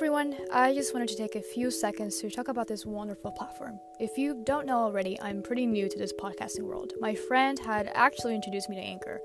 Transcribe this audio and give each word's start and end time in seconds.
everyone, 0.00 0.34
I 0.50 0.72
just 0.72 0.94
wanted 0.94 1.10
to 1.10 1.16
take 1.16 1.34
a 1.34 1.42
few 1.42 1.70
seconds 1.70 2.20
to 2.20 2.30
talk 2.30 2.48
about 2.48 2.66
this 2.66 2.86
wonderful 2.86 3.32
platform. 3.32 3.78
If 3.98 4.16
you 4.16 4.40
don't 4.44 4.64
know 4.64 4.78
already, 4.78 5.20
I'm 5.20 5.42
pretty 5.42 5.66
new 5.66 5.90
to 5.90 5.98
this 5.98 6.10
podcasting 6.18 6.62
world. 6.62 6.94
My 7.00 7.14
friend 7.14 7.58
had 7.58 7.90
actually 7.92 8.34
introduced 8.34 8.70
me 8.70 8.76
to 8.76 8.82
Anchor. 8.82 9.20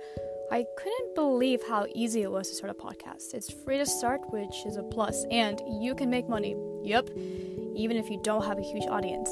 I 0.52 0.66
couldn't 0.78 1.16
believe 1.16 1.62
how 1.66 1.88
easy 1.96 2.24
it 2.24 2.30
was 2.30 2.50
to 2.50 2.56
start 2.56 2.72
a 2.72 2.74
podcast. 2.74 3.34
It's 3.34 3.50
free 3.50 3.78
to 3.78 3.86
start, 3.86 4.20
which 4.32 4.66
is 4.66 4.76
a 4.76 4.84
plus, 4.84 5.24
and 5.32 5.62
you 5.82 5.96
can 5.96 6.10
make 6.10 6.28
money. 6.28 6.58
Yep, 6.84 7.10
even 7.78 7.96
if 7.96 8.10
you 8.10 8.20
don't 8.22 8.44
have 8.44 8.60
a 8.60 8.62
huge 8.62 8.86
audience. 8.86 9.30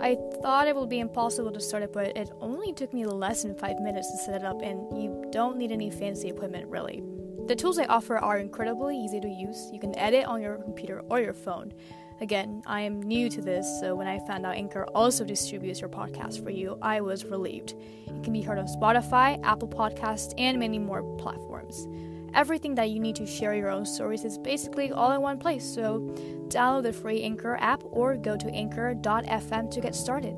I 0.00 0.16
thought 0.40 0.68
it 0.68 0.76
would 0.76 0.88
be 0.88 1.00
impossible 1.00 1.50
to 1.50 1.60
start 1.60 1.82
it, 1.82 1.92
but 1.92 2.16
it 2.16 2.30
only 2.40 2.72
took 2.72 2.94
me 2.94 3.06
less 3.06 3.42
than 3.42 3.56
5 3.56 3.80
minutes 3.80 4.08
to 4.12 4.18
set 4.18 4.36
it 4.36 4.44
up, 4.44 4.62
and 4.62 4.96
you 4.96 5.24
don't 5.32 5.56
need 5.56 5.72
any 5.72 5.90
fancy 5.90 6.28
equipment 6.28 6.68
really. 6.68 7.02
The 7.50 7.56
tools 7.56 7.78
they 7.78 7.86
offer 7.86 8.16
are 8.16 8.38
incredibly 8.38 8.96
easy 8.96 9.18
to 9.18 9.28
use. 9.28 9.70
You 9.72 9.80
can 9.80 9.98
edit 9.98 10.24
on 10.26 10.40
your 10.40 10.58
computer 10.58 11.02
or 11.10 11.18
your 11.18 11.32
phone. 11.32 11.72
Again, 12.20 12.62
I 12.64 12.82
am 12.82 13.02
new 13.02 13.28
to 13.28 13.40
this, 13.40 13.66
so 13.80 13.96
when 13.96 14.06
I 14.06 14.20
found 14.20 14.46
out 14.46 14.54
Anchor 14.54 14.86
also 14.94 15.24
distributes 15.24 15.80
your 15.80 15.90
podcast 15.90 16.44
for 16.44 16.50
you, 16.50 16.78
I 16.80 17.00
was 17.00 17.24
relieved. 17.24 17.74
It 18.06 18.22
can 18.22 18.32
be 18.32 18.40
heard 18.40 18.58
on 18.58 18.68
Spotify, 18.68 19.42
Apple 19.42 19.66
Podcasts, 19.66 20.32
and 20.38 20.60
many 20.60 20.78
more 20.78 21.02
platforms. 21.16 21.88
Everything 22.34 22.76
that 22.76 22.90
you 22.90 23.00
need 23.00 23.16
to 23.16 23.26
share 23.26 23.56
your 23.56 23.70
own 23.70 23.84
stories 23.84 24.24
is 24.24 24.38
basically 24.38 24.92
all 24.92 25.10
in 25.10 25.20
one 25.20 25.38
place, 25.38 25.64
so 25.64 26.02
download 26.46 26.84
the 26.84 26.92
free 26.92 27.20
Anchor 27.24 27.56
app 27.60 27.82
or 27.90 28.16
go 28.16 28.36
to 28.36 28.48
anchor.fm 28.50 29.72
to 29.72 29.80
get 29.80 29.96
started. 29.96 30.36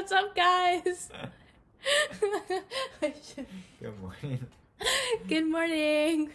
What's 0.00 0.12
up, 0.12 0.34
guys? 0.34 1.10
Good 3.02 4.00
morning. 4.00 4.46
Good 5.28 5.46
morning. 5.46 6.30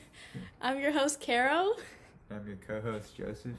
I'm 0.62 0.80
your 0.80 0.92
host, 0.92 1.20
Carol, 1.20 1.76
I'm 2.30 2.46
your 2.46 2.58
co-host 2.58 3.18
Joseph. 3.18 3.54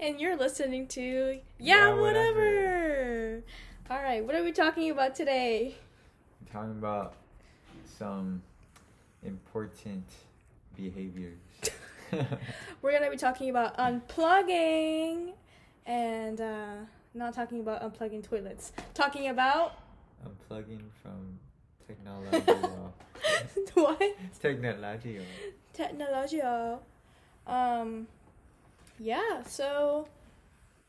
and 0.00 0.18
you're 0.18 0.38
listening 0.38 0.86
to 0.88 1.02
Yeah, 1.58 1.88
Yeah, 1.88 1.94
whatever. 2.00 2.40
Whatever. 2.40 3.42
All 3.90 4.02
right, 4.02 4.24
what 4.24 4.34
are 4.36 4.42
we 4.42 4.52
talking 4.52 4.90
about 4.90 5.14
today? 5.14 5.74
I'm 6.40 6.46
talking 6.50 6.78
about 6.78 7.12
some 7.98 8.42
important 9.22 10.06
behaviors. 10.74 11.36
We're 12.80 12.92
gonna 12.92 13.10
be 13.10 13.18
talking 13.18 13.50
about 13.50 13.76
unplugging 13.76 15.34
and 15.84 16.40
uh, 16.40 16.76
not 17.14 17.34
talking 17.34 17.60
about 17.60 17.82
unplugging 17.82 18.22
toilets. 18.22 18.72
Talking 18.94 19.28
about 19.28 19.78
Unplugging 20.26 20.80
from 21.02 21.38
technology. 21.86 22.40
what? 23.74 24.00
technology. 24.40 25.20
Technology. 25.72 26.40
Um, 27.46 28.06
yeah. 28.98 29.42
So, 29.46 30.08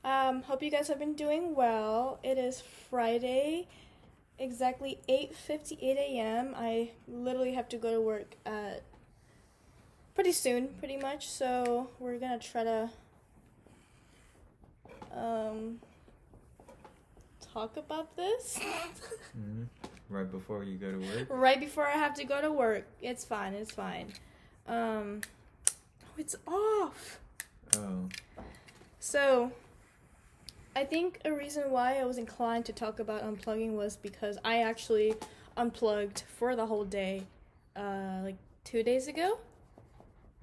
um, 0.04 0.42
hope 0.44 0.64
you 0.64 0.72
guys 0.72 0.88
have 0.88 1.00
been 1.00 1.14
doing 1.14 1.54
well. 1.56 2.20
It 2.24 2.38
is 2.38 2.62
Friday, 2.90 3.68
exactly 4.40 5.00
eight 5.10 5.36
fifty 5.36 5.78
eight 5.82 5.98
a.m. 5.98 6.54
I 6.56 6.92
literally 7.08 7.54
have 7.54 7.68
to 7.70 7.78
go 7.78 7.92
to 7.92 8.00
work 8.02 8.36
at 8.46 8.84
pretty 10.14 10.32
soon, 10.32 10.70
pretty 10.80 10.96
much. 10.98 11.28
So 11.28 11.90
we're 12.00 12.18
gonna 12.20 12.40
try 12.40 12.64
to 12.64 12.90
um 15.14 15.80
talk 17.56 17.78
about 17.78 18.16
this 18.18 18.60
hmm 19.34 19.64
Right 20.10 20.30
before 20.30 20.64
you 20.64 20.78
go 20.78 20.92
to 20.92 21.00
work. 21.00 21.28
right 21.30 21.60
before 21.60 21.88
I 21.88 21.94
have 21.94 22.14
to 22.16 22.26
go 22.26 22.40
to 22.40 22.52
work. 22.52 22.86
It's 23.02 23.26
fine. 23.26 23.56
It's 23.56 23.72
fine. 23.72 24.14
Um, 24.68 25.22
oh, 26.06 26.12
it's 26.16 26.36
off. 26.48 27.20
Oh. 27.76 28.08
So, 29.00 29.52
I 30.76 30.84
think 30.84 31.20
a 31.26 31.34
reason 31.34 31.72
why 31.72 31.98
I 32.00 32.06
was 32.06 32.20
inclined 32.20 32.66
to 32.66 32.74
talk 32.74 33.00
about 33.00 33.24
unplugging 33.24 33.72
was 33.74 33.96
because 33.98 34.38
I 34.46 34.62
actually 34.62 35.16
unplugged 35.58 36.24
for 36.38 36.56
the 36.56 36.68
whole 36.68 36.86
day, 36.86 37.24
uh, 37.76 38.20
like 38.24 38.38
two 38.64 38.84
days 38.84 39.08
ago. 39.08 39.40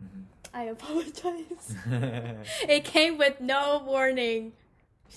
hmm 0.00 0.22
I 0.52 0.64
apologize. 0.64 1.76
it 2.68 2.82
came 2.84 3.16
with 3.16 3.40
no 3.40 3.82
warning. 3.86 4.52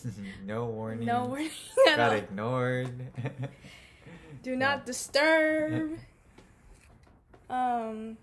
no 0.45 0.65
warning. 0.65 1.05
No 1.05 1.25
warning 1.25 1.49
Got 1.85 1.99
all. 1.99 2.11
ignored. 2.11 2.89
Do 4.43 4.55
not 4.55 4.85
disturb. 4.85 5.97
Um, 7.49 8.17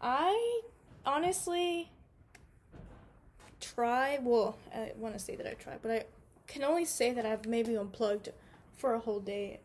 I 0.00 0.60
honestly 1.04 1.90
try. 3.60 4.18
Well, 4.22 4.56
I 4.74 4.92
want 4.96 5.14
to 5.14 5.20
say 5.20 5.36
that 5.36 5.46
I 5.46 5.54
tried, 5.54 5.80
but 5.82 5.90
I 5.90 6.04
can 6.46 6.62
only 6.64 6.84
say 6.84 7.12
that 7.12 7.26
I've 7.26 7.46
maybe 7.46 7.76
unplugged 7.76 8.30
for 8.76 8.94
a 8.94 8.98
whole 8.98 9.20
day, 9.20 9.60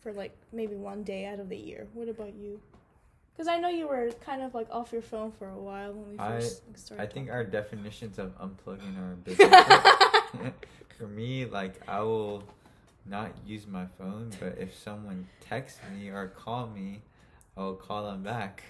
for 0.00 0.12
like 0.12 0.36
maybe 0.52 0.74
one 0.74 1.02
day 1.04 1.26
out 1.26 1.38
of 1.40 1.48
the 1.48 1.56
year. 1.56 1.86
What 1.94 2.08
about 2.08 2.34
you? 2.34 2.60
Because 3.32 3.48
I 3.48 3.58
know 3.58 3.68
you 3.68 3.86
were 3.86 4.10
kind 4.24 4.42
of 4.42 4.54
like 4.54 4.66
off 4.70 4.92
your 4.92 5.02
phone 5.02 5.30
for 5.30 5.48
a 5.48 5.58
while 5.58 5.92
when 5.92 6.10
we 6.12 6.18
I- 6.18 6.40
first 6.40 6.62
started. 6.78 7.02
I 7.02 7.06
think 7.06 7.26
talking. 7.26 7.30
our 7.30 7.44
definitions 7.44 8.18
of 8.18 8.36
unplugging 8.40 8.98
are 8.98 9.12
a 9.12 9.16
bit 9.16 9.38
different. 9.38 9.52
For 10.98 11.06
me, 11.06 11.44
like 11.44 11.74
I 11.88 12.00
will 12.00 12.42
not 13.04 13.32
use 13.46 13.66
my 13.66 13.86
phone, 13.98 14.30
but 14.40 14.56
if 14.58 14.74
someone 14.76 15.26
texts 15.40 15.80
me 15.94 16.08
or 16.08 16.28
call 16.28 16.66
me, 16.68 17.02
I'll 17.56 17.74
call 17.74 18.04
them 18.10 18.22
back. 18.22 18.62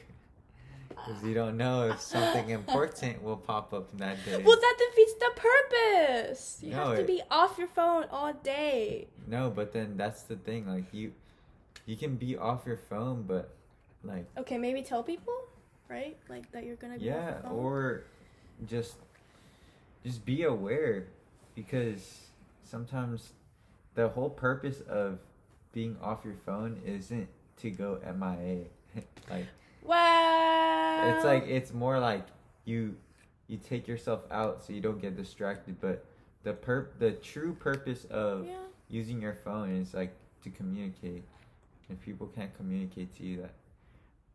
Because 0.89 1.23
you 1.23 1.35
don't 1.35 1.57
know 1.57 1.89
if 1.91 2.01
something 2.01 2.49
important 2.61 3.23
will 3.23 3.37
pop 3.37 3.73
up 3.73 3.91
in 3.93 3.99
that 3.99 4.17
day. 4.25 4.43
Well, 4.45 4.57
that 4.57 4.77
defeats 4.79 5.15
the 5.15 5.31
purpose. 5.37 6.59
You 6.63 6.71
No, 6.73 6.77
have 6.89 6.97
to 6.97 7.03
it- 7.03 7.07
be 7.07 7.23
off 7.31 7.59
your 7.59 7.69
phone 7.69 8.05
all 8.11 8.33
day. 8.33 9.09
No, 9.27 9.51
but 9.51 9.73
then 9.73 9.97
that's 9.97 10.23
the 10.23 10.37
thing. 10.37 10.67
Like 10.67 10.93
you, 10.93 11.13
you 11.87 11.97
can 11.97 12.17
be 12.17 12.37
off 12.37 12.65
your 12.67 12.77
phone, 12.77 13.23
but 13.27 13.55
like 14.03 14.27
Okay, 14.39 14.59
maybe 14.59 14.83
tell 14.83 15.03
people, 15.03 15.35
right? 15.89 16.17
Like 16.29 16.51
that 16.53 16.65
you're 16.65 16.77
gonna 16.77 16.99
be 16.99 17.11
off 17.11 17.17
yeah, 17.17 17.31
your 17.35 17.41
phone. 17.43 17.53
or 17.53 18.05
just 18.67 18.97
just 20.05 20.25
be 20.25 20.43
aware 20.45 21.07
because 21.57 22.21
sometimes 22.63 23.33
the 23.97 24.09
whole 24.11 24.31
purpose 24.31 24.83
of 24.89 25.19
being 25.73 25.97
off 26.01 26.25
your 26.25 26.35
phone 26.35 26.81
isn't 26.87 27.29
to 27.57 27.71
go 27.73 27.99
MIA. 28.05 28.67
like 29.31 29.47
Wow. 29.83 31.15
it's 31.17 31.25
like 31.25 31.45
it's 31.49 31.73
more 31.73 31.99
like 31.99 32.27
you 32.65 32.97
you 33.49 33.59
take 33.59 33.89
yourself 33.89 34.21
out 34.31 34.65
so 34.65 34.73
you 34.73 34.81
don't 34.81 35.01
get 35.01 35.17
distracted, 35.17 35.81
but 35.81 36.05
the 36.45 36.53
per 36.53 36.91
the 36.99 37.13
true 37.13 37.55
purpose 37.55 38.05
of 38.11 38.47
yeah. 38.47 38.55
using 38.89 39.21
your 39.21 39.35
phone 39.35 39.77
is 39.77 39.95
like 39.95 40.15
to 40.45 40.51
communicate. 40.51 41.25
If 41.89 42.01
people 42.01 42.27
can't 42.27 42.55
communicate 42.57 43.17
to 43.17 43.23
you 43.25 43.43
that 43.43 43.55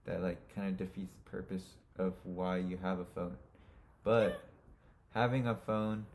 that 0.06 0.24
like 0.24 0.38
kind 0.56 0.70
of 0.70 0.78
defeats 0.78 1.14
the 1.24 1.30
purpose 1.30 1.64
of 2.00 2.14
why 2.24 2.58
you 2.58 2.78
have 2.82 3.00
a 3.00 3.06
phone. 3.06 3.36
But 4.04 4.42
having 5.14 5.48
a 5.48 5.56
phone, 5.56 6.06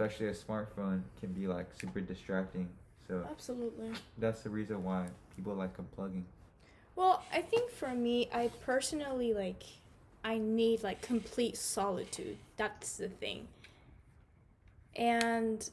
especially 0.00 0.28
a 0.28 0.32
smartphone, 0.32 1.02
can 1.20 1.30
be 1.32 1.46
like 1.46 1.66
super 1.78 2.00
distracting. 2.00 2.68
So 3.06 3.22
Absolutely. 3.30 3.92
that's 4.18 4.40
the 4.42 4.50
reason 4.50 4.82
why 4.82 5.06
people 5.36 5.54
like 5.54 5.76
unplugging. 5.76 6.22
Well, 6.96 7.22
I 7.32 7.42
think 7.42 7.70
for 7.70 7.90
me, 7.90 8.28
I 8.32 8.50
personally 8.64 9.34
like 9.34 9.62
I 10.24 10.38
need 10.38 10.82
like 10.82 11.02
complete 11.02 11.56
solitude. 11.56 12.38
That's 12.56 12.96
the 12.96 13.08
thing. 13.08 13.48
And 14.96 15.68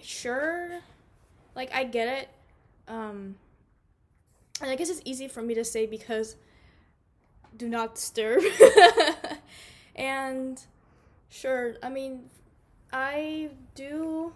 sure, 0.00 0.80
like 1.54 1.74
I 1.74 1.84
get 1.84 2.08
it. 2.08 2.28
Um 2.88 3.36
and 4.60 4.70
I 4.70 4.76
guess 4.76 4.90
it's 4.90 5.02
easy 5.04 5.28
for 5.28 5.42
me 5.42 5.54
to 5.54 5.64
say 5.64 5.86
because 5.86 6.36
do 7.56 7.68
not 7.68 7.94
disturb. 7.94 8.42
and 9.96 10.60
sure, 11.28 11.76
I 11.82 11.88
mean, 11.88 12.30
I 12.94 13.50
do 13.74 14.32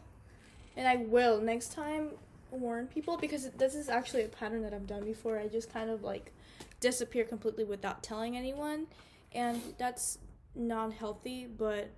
and 0.76 0.86
I 0.86 0.96
will 0.96 1.40
next 1.40 1.72
time 1.72 2.10
warn 2.50 2.88
people 2.88 3.16
because 3.16 3.50
this 3.50 3.76
is 3.76 3.88
actually 3.88 4.24
a 4.24 4.28
pattern 4.28 4.62
that 4.62 4.74
I've 4.74 4.86
done 4.86 5.04
before. 5.04 5.38
I 5.38 5.46
just 5.46 5.72
kind 5.72 5.90
of 5.90 6.02
like 6.02 6.32
disappear 6.80 7.24
completely 7.24 7.64
without 7.64 8.02
telling 8.02 8.36
anyone, 8.36 8.86
and 9.32 9.60
that's 9.78 10.18
not 10.56 10.92
healthy. 10.92 11.46
But 11.46 11.90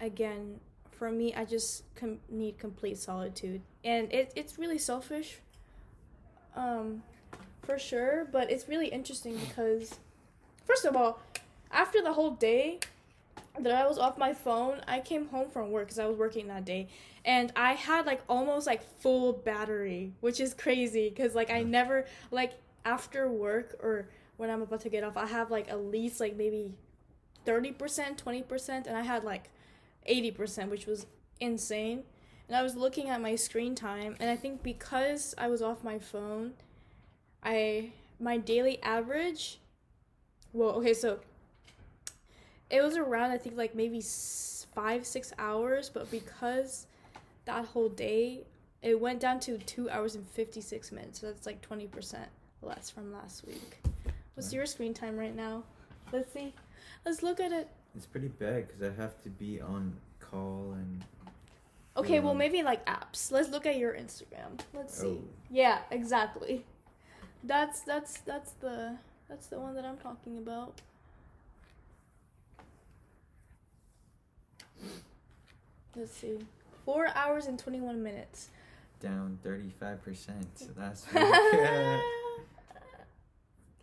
again, 0.00 0.58
for 0.90 1.12
me, 1.12 1.32
I 1.34 1.44
just 1.44 1.84
com- 1.94 2.18
need 2.28 2.58
complete 2.58 2.98
solitude, 2.98 3.62
and 3.84 4.12
it, 4.12 4.32
it's 4.34 4.58
really 4.58 4.78
selfish, 4.78 5.38
um, 6.56 7.04
for 7.62 7.78
sure. 7.78 8.26
But 8.32 8.50
it's 8.50 8.68
really 8.68 8.88
interesting 8.88 9.36
because, 9.36 9.94
first 10.64 10.84
of 10.84 10.96
all, 10.96 11.20
after 11.70 12.02
the 12.02 12.12
whole 12.12 12.32
day, 12.32 12.80
that 13.64 13.72
I 13.72 13.86
was 13.86 13.98
off 13.98 14.18
my 14.18 14.32
phone. 14.32 14.80
I 14.86 15.00
came 15.00 15.28
home 15.28 15.50
from 15.50 15.70
work 15.70 15.86
because 15.86 15.98
I 15.98 16.06
was 16.06 16.16
working 16.16 16.48
that 16.48 16.64
day, 16.64 16.88
and 17.24 17.52
I 17.56 17.72
had 17.74 18.06
like 18.06 18.22
almost 18.28 18.66
like 18.66 18.82
full 19.00 19.32
battery, 19.32 20.12
which 20.20 20.40
is 20.40 20.54
crazy 20.54 21.08
because 21.08 21.34
like 21.34 21.50
I 21.50 21.62
never 21.62 22.06
like 22.30 22.54
after 22.84 23.28
work 23.28 23.76
or 23.82 24.08
when 24.36 24.48
I'm 24.50 24.62
about 24.62 24.80
to 24.80 24.88
get 24.88 25.04
off, 25.04 25.16
I 25.16 25.26
have 25.26 25.50
like 25.50 25.68
at 25.68 25.84
least 25.84 26.18
like 26.18 26.36
maybe 26.36 26.74
thirty 27.44 27.72
percent, 27.72 28.18
twenty 28.18 28.42
percent, 28.42 28.86
and 28.86 28.96
I 28.96 29.02
had 29.02 29.22
like 29.24 29.50
eighty 30.06 30.30
percent, 30.30 30.70
which 30.70 30.86
was 30.86 31.06
insane. 31.40 32.04
And 32.48 32.56
I 32.56 32.62
was 32.62 32.74
looking 32.74 33.08
at 33.08 33.20
my 33.20 33.36
screen 33.36 33.74
time, 33.74 34.16
and 34.18 34.28
I 34.30 34.36
think 34.36 34.62
because 34.62 35.34
I 35.38 35.48
was 35.48 35.62
off 35.62 35.84
my 35.84 35.98
phone, 35.98 36.54
I 37.42 37.92
my 38.18 38.38
daily 38.38 38.82
average. 38.82 39.60
Well, 40.52 40.70
okay, 40.70 40.94
so 40.94 41.20
it 42.70 42.82
was 42.82 42.96
around 42.96 43.30
I 43.30 43.38
think 43.38 43.56
like 43.56 43.74
maybe 43.74 44.02
five 44.74 45.04
six 45.04 45.32
hours, 45.38 45.90
but 45.90 46.10
because 46.10 46.86
that 47.44 47.64
whole 47.66 47.88
day 47.88 48.44
it 48.82 48.98
went 48.98 49.20
down 49.20 49.40
to 49.40 49.58
two 49.58 49.90
hours 49.90 50.14
and 50.14 50.26
fifty 50.26 50.60
six 50.60 50.92
minutes. 50.92 51.20
So 51.20 51.26
that's 51.26 51.46
like 51.46 51.60
twenty 51.60 51.86
percent 51.86 52.28
less 52.62 52.90
from 52.90 53.12
last 53.12 53.46
week. 53.46 53.82
What's 54.34 54.52
your 54.52 54.66
screen 54.66 54.94
time 54.94 55.16
right 55.16 55.34
now? 55.34 55.64
Let's 56.12 56.32
see. 56.32 56.54
Let's 57.04 57.22
look 57.22 57.40
at 57.40 57.52
it. 57.52 57.68
It's 57.96 58.06
pretty 58.06 58.28
bad 58.28 58.68
because 58.68 58.82
I 58.82 59.00
have 59.00 59.20
to 59.22 59.28
be 59.30 59.60
on 59.60 59.94
call 60.18 60.72
and. 60.74 61.04
Okay, 61.96 62.20
well 62.20 62.34
maybe 62.34 62.62
like 62.62 62.86
apps. 62.86 63.32
Let's 63.32 63.50
look 63.50 63.66
at 63.66 63.76
your 63.76 63.92
Instagram. 63.92 64.60
Let's 64.72 64.98
see. 64.98 65.18
Oh. 65.20 65.24
Yeah, 65.50 65.80
exactly. 65.90 66.64
That's 67.44 67.80
that's 67.82 68.20
that's 68.20 68.52
the 68.52 68.96
that's 69.28 69.48
the 69.48 69.58
one 69.58 69.74
that 69.74 69.84
I'm 69.84 69.96
talking 69.96 70.38
about. 70.38 70.80
Let's 75.96 76.12
see. 76.12 76.38
Four 76.84 77.08
hours 77.14 77.46
and 77.46 77.58
twenty 77.58 77.80
one 77.80 78.02
minutes. 78.02 78.48
down 79.00 79.38
35% 79.44 80.76
last 80.76 81.06
week. 81.12 81.22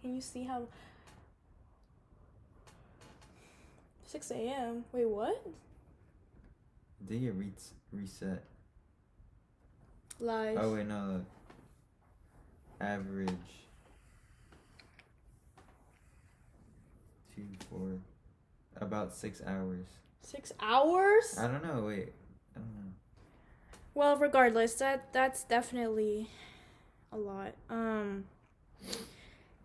Can 0.02 0.16
you 0.16 0.22
see 0.22 0.44
how? 0.44 0.64
Six 4.06 4.32
a.m. 4.32 4.86
Wait, 4.94 5.08
what? 5.10 5.46
Did 7.08 7.22
you 7.22 7.32
re- 7.34 7.52
reset? 7.92 8.44
Live. 10.20 10.58
Oh, 10.60 10.74
wait, 10.74 10.88
no. 10.88 11.06
Look. 11.14 11.26
Average. 12.80 13.30
Two, 17.36 17.44
four. 17.70 18.00
About 18.80 19.14
six 19.14 19.42
hours. 19.46 19.86
Six 20.22 20.52
hours. 20.60 21.38
I 21.38 21.48
don't 21.48 21.64
know, 21.64 21.86
wait. 21.88 22.14
I 22.56 22.60
don't 22.60 22.76
know. 22.76 22.92
Well, 23.94 24.18
regardless, 24.18 24.74
that 24.76 25.14
that's 25.14 25.44
definitely 25.44 26.30
a 27.12 27.18
lot. 27.18 27.54
Um 27.70 28.26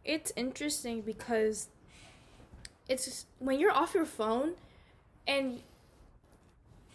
it's 0.05 0.33
interesting 0.37 1.01
because 1.03 1.69
it's 2.89 3.05
just- 3.05 3.27
when 3.39 3.59
you're 3.61 3.71
off 3.73 3.95
your 3.95 4.05
phone 4.07 4.55
and 5.27 5.61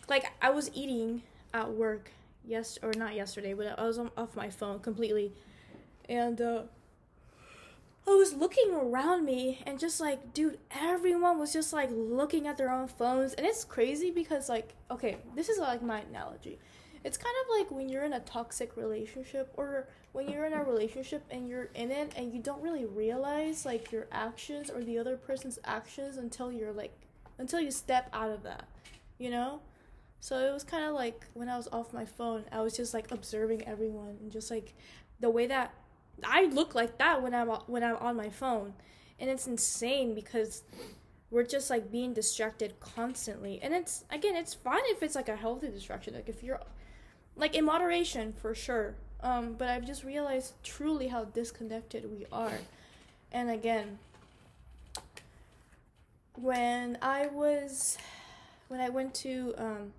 like 0.09 0.25
I 0.41 0.49
was 0.49 0.69
eating 0.73 1.23
at 1.53 1.71
work 1.71 2.11
yes 2.45 2.77
or 2.81 2.91
not 2.93 3.15
yesterday, 3.15 3.53
but 3.53 3.77
I 3.79 3.85
was 3.85 3.97
on, 3.97 4.11
off 4.17 4.35
my 4.35 4.49
phone 4.49 4.79
completely. 4.79 5.33
And 6.09 6.39
uh 6.41 6.63
I 8.07 8.11
was 8.11 8.33
looking 8.33 8.73
around 8.73 9.25
me 9.25 9.61
and 9.65 9.77
just 9.77 9.99
like, 9.99 10.33
dude, 10.33 10.59
everyone 10.71 11.39
was 11.39 11.51
just 11.51 11.73
like 11.73 11.89
looking 11.91 12.47
at 12.47 12.57
their 12.57 12.71
own 12.71 12.87
phones. 12.87 13.33
And 13.33 13.45
it's 13.45 13.65
crazy 13.65 14.11
because, 14.11 14.47
like, 14.47 14.75
okay, 14.89 15.17
this 15.35 15.49
is 15.49 15.59
like 15.59 15.81
my 15.81 15.99
analogy. 15.99 16.57
It's 17.03 17.17
kind 17.17 17.35
of 17.43 17.57
like 17.59 17.69
when 17.69 17.89
you're 17.89 18.05
in 18.05 18.13
a 18.13 18.21
toxic 18.21 18.77
relationship 18.77 19.51
or 19.57 19.89
when 20.13 20.29
you're 20.29 20.45
in 20.45 20.53
a 20.53 20.63
relationship 20.63 21.25
and 21.29 21.49
you're 21.49 21.69
in 21.75 21.91
it 21.91 22.13
and 22.15 22.33
you 22.33 22.41
don't 22.41 22.61
really 22.61 22.85
realize 22.85 23.65
like 23.65 23.91
your 23.91 24.07
actions 24.11 24.69
or 24.69 24.83
the 24.83 24.97
other 24.97 25.17
person's 25.17 25.59
actions 25.65 26.15
until 26.15 26.49
you're 26.49 26.71
like, 26.71 26.93
until 27.39 27.59
you 27.59 27.71
step 27.71 28.09
out 28.13 28.31
of 28.31 28.41
that, 28.43 28.69
you 29.17 29.29
know? 29.29 29.59
So 30.21 30.39
it 30.39 30.53
was 30.53 30.63
kind 30.63 30.85
of 30.85 30.95
like 30.95 31.25
when 31.33 31.49
I 31.49 31.57
was 31.57 31.67
off 31.73 31.93
my 31.93 32.05
phone, 32.05 32.45
I 32.53 32.61
was 32.61 32.75
just 32.75 32.93
like 32.93 33.11
observing 33.11 33.67
everyone 33.67 34.17
and 34.21 34.31
just 34.31 34.49
like 34.49 34.73
the 35.19 35.29
way 35.29 35.45
that 35.47 35.73
I 36.23 36.45
look 36.45 36.75
like 36.75 36.97
that 36.97 37.21
when 37.21 37.33
I'm 37.33 37.47
when 37.47 37.83
I'm 37.83 37.97
on 37.97 38.15
my 38.15 38.29
phone, 38.29 38.73
and 39.19 39.29
it's 39.29 39.47
insane 39.47 40.15
because 40.15 40.63
we're 41.29 41.43
just 41.43 41.69
like 41.69 41.91
being 41.91 42.13
distracted 42.13 42.79
constantly. 42.79 43.59
And 43.61 43.73
it's 43.73 44.05
again, 44.09 44.35
it's 44.35 44.53
fine 44.53 44.81
if 44.85 45.03
it's 45.03 45.15
like 45.15 45.29
a 45.29 45.35
healthy 45.35 45.67
distraction, 45.67 46.13
like 46.13 46.29
if 46.29 46.43
you're 46.43 46.61
like 47.35 47.55
in 47.55 47.65
moderation 47.65 48.33
for 48.33 48.55
sure. 48.55 48.95
Um, 49.21 49.55
but 49.57 49.67
I've 49.67 49.85
just 49.85 50.03
realized 50.03 50.53
truly 50.63 51.07
how 51.07 51.25
disconnected 51.25 52.09
we 52.11 52.25
are. 52.31 52.59
And 53.31 53.49
again, 53.49 53.97
when 56.35 56.97
I 57.01 57.27
was 57.27 57.97
when 58.67 58.79
I 58.79 58.89
went 58.89 59.13
to 59.15 59.53
um, 59.57 59.93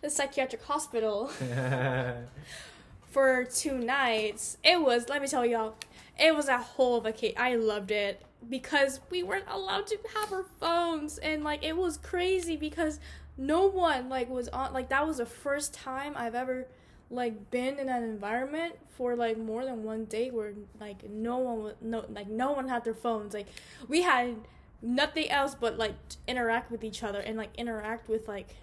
the 0.00 0.10
psychiatric 0.10 0.62
hospital 0.62 1.30
for 3.18 3.42
two 3.42 3.76
nights. 3.76 4.58
It 4.62 4.80
was, 4.80 5.08
let 5.08 5.20
me 5.20 5.26
tell 5.26 5.44
y'all, 5.44 5.74
it 6.20 6.36
was 6.36 6.46
a 6.46 6.58
whole 6.58 7.00
vacation. 7.00 7.34
I 7.36 7.56
loved 7.56 7.90
it 7.90 8.22
because 8.48 9.00
we 9.10 9.24
weren't 9.24 9.48
allowed 9.50 9.88
to 9.88 9.98
have 10.14 10.32
our 10.32 10.44
phones 10.60 11.18
and 11.18 11.42
like 11.42 11.64
it 11.64 11.76
was 11.76 11.96
crazy 11.96 12.56
because 12.56 13.00
no 13.36 13.66
one 13.66 14.08
like 14.08 14.30
was 14.30 14.46
on 14.50 14.72
like 14.72 14.90
that 14.90 15.04
was 15.04 15.16
the 15.16 15.26
first 15.26 15.74
time 15.74 16.12
I've 16.16 16.36
ever 16.36 16.68
like 17.10 17.50
been 17.50 17.80
in 17.80 17.88
an 17.88 18.04
environment 18.04 18.74
for 18.90 19.16
like 19.16 19.36
more 19.36 19.64
than 19.64 19.82
one 19.82 20.04
day 20.04 20.30
where 20.30 20.52
like 20.78 21.10
no 21.10 21.38
one 21.38 21.62
was 21.64 21.74
no 21.80 22.04
like 22.10 22.28
no 22.28 22.52
one 22.52 22.68
had 22.68 22.84
their 22.84 22.94
phones 22.94 23.34
like 23.34 23.48
we 23.88 24.02
had 24.02 24.36
nothing 24.80 25.28
else 25.28 25.56
but 25.56 25.76
like 25.76 25.94
interact 26.28 26.70
with 26.70 26.84
each 26.84 27.02
other 27.02 27.18
and 27.18 27.36
like 27.36 27.50
interact 27.56 28.08
with 28.08 28.28
like 28.28 28.54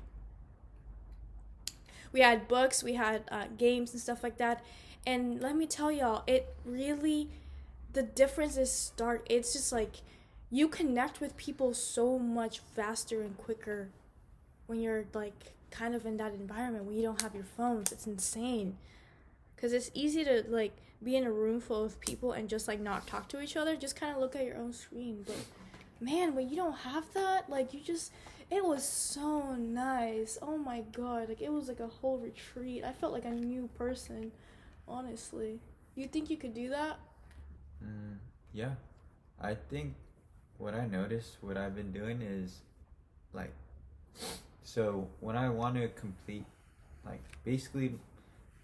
we 2.15 2.21
had 2.21 2.47
books 2.47 2.81
we 2.81 2.93
had 2.93 3.23
uh, 3.29 3.43
games 3.57 3.91
and 3.91 4.01
stuff 4.01 4.23
like 4.23 4.37
that. 4.37 4.63
And 5.05 5.41
let 5.41 5.53
me 5.57 5.67
tell 5.67 5.91
y'all 5.91 6.23
it 6.25 6.55
really 6.63 7.27
the 7.91 8.03
difference 8.03 8.55
is 8.55 8.71
stark. 8.71 9.27
It's 9.29 9.51
just 9.51 9.73
like 9.73 9.97
you 10.49 10.69
connect 10.69 11.19
with 11.19 11.35
people 11.35 11.73
so 11.73 12.17
much 12.17 12.59
faster 12.59 13.21
and 13.21 13.37
quicker 13.37 13.89
when 14.67 14.79
you're 14.79 15.03
like 15.13 15.55
kind 15.71 15.93
of 15.93 16.05
in 16.05 16.15
that 16.15 16.33
environment 16.33 16.85
when 16.85 16.95
you 16.95 17.01
don't 17.01 17.21
have 17.21 17.35
your 17.35 17.43
phones. 17.43 17.91
It's 17.91 18.07
insane. 18.07 18.77
Because 19.53 19.73
it's 19.73 19.91
easy 19.93 20.23
to 20.23 20.45
like 20.47 20.71
be 21.03 21.17
in 21.17 21.25
a 21.25 21.31
room 21.33 21.59
full 21.59 21.83
of 21.83 21.99
people 21.99 22.31
and 22.31 22.47
just 22.47 22.65
like 22.65 22.79
not 22.79 23.07
talk 23.07 23.27
to 23.27 23.41
each 23.41 23.57
other. 23.57 23.75
Just 23.75 23.99
kind 23.99 24.15
of 24.15 24.21
look 24.21 24.37
at 24.37 24.45
your 24.45 24.55
own 24.57 24.71
screen. 24.71 25.25
But 25.27 25.35
man 25.99 26.33
when 26.33 26.49
you 26.49 26.55
don't 26.55 26.77
have 26.77 27.05
that 27.13 27.49
like 27.49 27.73
you 27.73 27.81
just 27.81 28.13
it 28.49 28.63
was 28.63 28.83
so 28.83 29.55
nice. 29.55 30.37
Oh 30.41 30.57
my 30.57 30.81
god. 30.91 31.29
Like 31.29 31.41
it 31.41 31.51
was 31.51 31.67
like 31.67 31.79
a 31.79 31.87
whole 31.87 32.17
retreat. 32.17 32.83
I 32.83 32.91
felt 32.91 33.13
like 33.13 33.25
a 33.25 33.31
new 33.31 33.69
person 33.77 34.31
honestly. 34.87 35.59
You 35.95 36.07
think 36.07 36.29
you 36.29 36.37
could 36.37 36.53
do 36.53 36.69
that? 36.69 36.99
Mm, 37.83 38.17
yeah. 38.53 38.71
I 39.41 39.55
think 39.55 39.93
what 40.57 40.73
I 40.73 40.85
noticed, 40.87 41.37
what 41.41 41.57
I've 41.57 41.75
been 41.75 41.91
doing 41.91 42.21
is 42.21 42.59
like, 43.33 43.51
so 44.63 45.07
when 45.19 45.35
I 45.35 45.49
want 45.49 45.75
to 45.75 45.87
complete, 45.89 46.45
like, 47.05 47.21
basically 47.43 47.95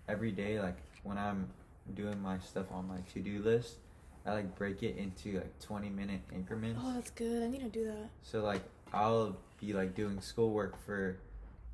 every 0.07 0.31
day, 0.31 0.59
like, 0.59 0.77
when 1.03 1.17
I'm 1.17 1.49
doing 1.93 2.21
my 2.21 2.39
stuff 2.39 2.65
on 2.71 2.87
my 2.87 2.97
to 3.13 3.19
do 3.19 3.41
list, 3.41 3.77
I 4.25 4.33
like 4.33 4.55
break 4.55 4.83
it 4.83 4.97
into 4.97 5.37
like 5.37 5.59
20 5.61 5.89
minute 5.89 6.21
increments. 6.33 6.79
oh 6.83 6.93
that's 6.93 7.09
good. 7.09 7.41
I 7.41 7.47
need 7.47 7.61
to 7.61 7.69
do 7.69 7.85
that. 7.85 8.09
So 8.21 8.43
like 8.43 8.61
I'll 8.93 9.35
be 9.61 9.73
like 9.73 9.95
doing 9.95 10.19
schoolwork 10.19 10.83
for 10.83 11.19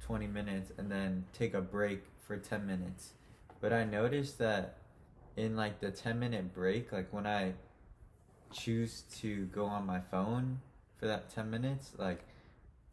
20 0.01 0.27
minutes 0.27 0.71
and 0.77 0.91
then 0.91 1.25
take 1.33 1.53
a 1.53 1.61
break 1.61 2.03
for 2.27 2.37
10 2.37 2.67
minutes. 2.67 3.13
But 3.61 3.73
I 3.73 3.85
noticed 3.85 4.37
that 4.39 4.77
in 5.35 5.55
like 5.55 5.79
the 5.79 5.89
10 5.91 6.19
minute 6.19 6.53
break, 6.53 6.91
like 6.91 7.11
when 7.11 7.25
I 7.25 7.53
choose 8.51 9.03
to 9.21 9.45
go 9.47 9.65
on 9.65 9.85
my 9.85 9.99
phone 9.99 10.59
for 10.99 11.07
that 11.07 11.29
10 11.33 11.49
minutes, 11.49 11.93
like 11.97 12.23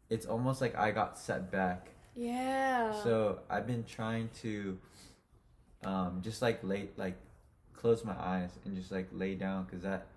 it's 0.09 0.25
almost 0.25 0.61
like 0.61 0.75
I 0.75 0.91
got 0.91 1.17
set 1.19 1.51
back. 1.51 1.89
yeah 2.15 2.91
So 3.03 3.39
I've 3.49 3.67
been 3.67 3.83
trying 3.83 4.29
to 4.41 4.77
um 5.83 6.21
just 6.23 6.41
like 6.41 6.63
lay 6.63 6.89
like 6.97 7.15
close 7.73 8.03
my 8.03 8.15
eyes 8.19 8.49
and 8.65 8.75
just 8.75 8.91
like 8.91 9.07
lay 9.11 9.35
down 9.35 9.65
cuz 9.65 9.81
that 9.83 10.07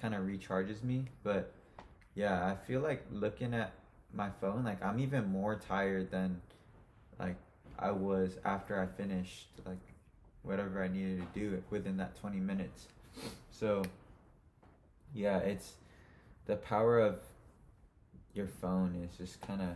kind 0.00 0.14
of 0.14 0.22
recharges 0.22 0.82
me, 0.82 1.06
but 1.24 1.52
yeah, 2.14 2.46
I 2.46 2.54
feel 2.54 2.80
like 2.80 3.04
looking 3.10 3.52
at 3.54 3.72
my 4.12 4.30
phone 4.40 4.64
like 4.64 4.82
I'm 4.82 4.98
even 4.98 5.30
more 5.30 5.56
tired 5.56 6.10
than 6.10 6.40
like 7.18 7.36
I 7.78 7.90
was 7.90 8.36
after 8.44 8.80
I 8.80 8.86
finished 8.86 9.48
like 9.66 9.78
whatever 10.42 10.82
I 10.82 10.88
needed 10.88 11.22
to 11.34 11.38
do 11.40 11.62
within 11.70 11.96
that 11.98 12.16
20 12.20 12.38
minutes. 12.38 12.88
So 13.50 13.82
yeah, 15.14 15.38
it's 15.38 15.74
the 16.46 16.56
power 16.56 17.00
of 17.00 17.20
your 18.34 18.46
phone 18.46 18.94
is 19.04 19.16
just 19.16 19.40
kind 19.40 19.60
of 19.60 19.68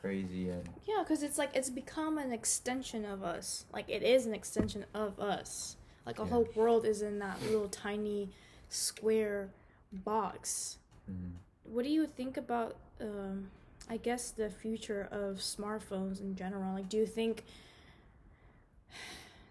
crazy 0.00 0.48
and 0.50 0.68
Yeah, 0.86 1.02
because 1.02 1.22
it's 1.22 1.38
like 1.38 1.50
it's 1.54 1.70
become 1.70 2.18
an 2.18 2.32
extension 2.32 3.04
of 3.04 3.22
us. 3.22 3.64
Like 3.72 3.88
it 3.88 4.02
is 4.02 4.26
an 4.26 4.34
extension 4.34 4.84
of 4.94 5.18
us. 5.20 5.76
Like 6.06 6.18
a 6.18 6.22
Yeah. 6.22 6.28
whole 6.30 6.48
world 6.54 6.86
is 6.86 7.02
in 7.02 7.18
that 7.18 7.40
little 7.42 7.68
tiny 7.68 8.30
square 8.68 9.50
box. 9.92 10.78
mm, 11.10 11.32
What 11.64 11.84
do 11.84 11.90
you 11.90 12.06
think 12.06 12.36
about, 12.36 12.76
um, 13.00 13.50
I 13.90 13.96
guess, 13.96 14.30
the 14.30 14.50
future 14.50 15.08
of 15.10 15.38
smartphones 15.38 16.20
in 16.20 16.34
general? 16.36 16.74
Like, 16.74 16.88
do 16.88 16.96
you 16.96 17.06
think, 17.06 17.44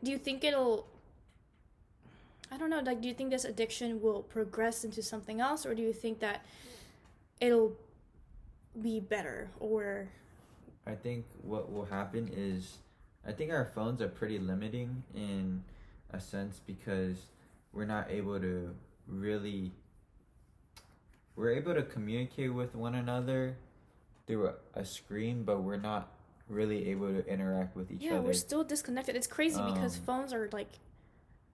do 0.04 0.12
you 0.12 0.18
think 0.18 0.44
it'll, 0.44 0.88
I 2.52 2.58
don't 2.58 2.70
know, 2.70 2.80
like, 2.80 3.02
do 3.02 3.08
you 3.08 3.14
think 3.14 3.32
this 3.32 3.46
addiction 3.46 4.02
will 4.02 4.22
progress 4.22 4.84
into 4.84 5.02
something 5.02 5.42
else, 5.42 5.66
or 5.66 5.74
do 5.74 5.82
you 5.82 5.94
think 5.94 6.20
that 6.20 6.46
it'll 7.42 7.74
be 8.82 9.00
better, 9.00 9.50
or 9.60 10.08
I 10.86 10.96
think 10.96 11.26
what 11.42 11.72
will 11.72 11.86
happen 11.86 12.30
is 12.36 12.78
I 13.26 13.32
think 13.32 13.52
our 13.52 13.66
phones 13.66 14.02
are 14.02 14.08
pretty 14.08 14.40
limiting 14.40 15.04
in 15.14 15.64
a 16.12 16.20
sense 16.20 16.62
because 16.66 17.18
we're 17.74 17.86
not 17.86 18.10
able 18.10 18.40
to 18.40 18.74
really 19.08 19.72
we're 21.36 21.52
able 21.52 21.74
to 21.74 21.84
communicate 21.84 22.54
with 22.54 22.74
one 22.74 22.96
another 22.96 23.58
through 24.28 24.48
a, 24.48 24.54
a 24.76 24.86
screen 24.86 25.44
but 25.44 25.62
we're 25.62 25.78
not 25.78 26.12
really 26.50 26.90
able 26.90 27.08
to 27.08 27.26
interact 27.28 27.76
with 27.76 27.92
each 27.92 28.02
yeah, 28.02 28.14
other 28.14 28.22
we're 28.22 28.34
still 28.34 28.64
disconnected. 28.64 29.16
It's 29.16 29.28
crazy 29.28 29.62
because 29.62 29.98
Um, 29.98 30.04
phones 30.04 30.34
are 30.34 30.50
like, 30.54 30.70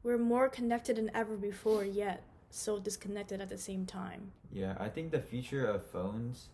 we're 0.03 0.17
more 0.17 0.49
connected 0.49 0.97
than 0.97 1.09
ever 1.15 1.35
before, 1.35 1.83
yet 1.83 2.23
so 2.49 2.79
disconnected 2.79 3.41
at 3.41 3.49
the 3.49 3.57
same 3.57 3.85
time. 3.85 4.31
Yeah, 4.51 4.75
I 4.79 4.89
think 4.89 5.11
the 5.11 5.19
future 5.19 5.65
of 5.65 5.85
phones 5.85 6.49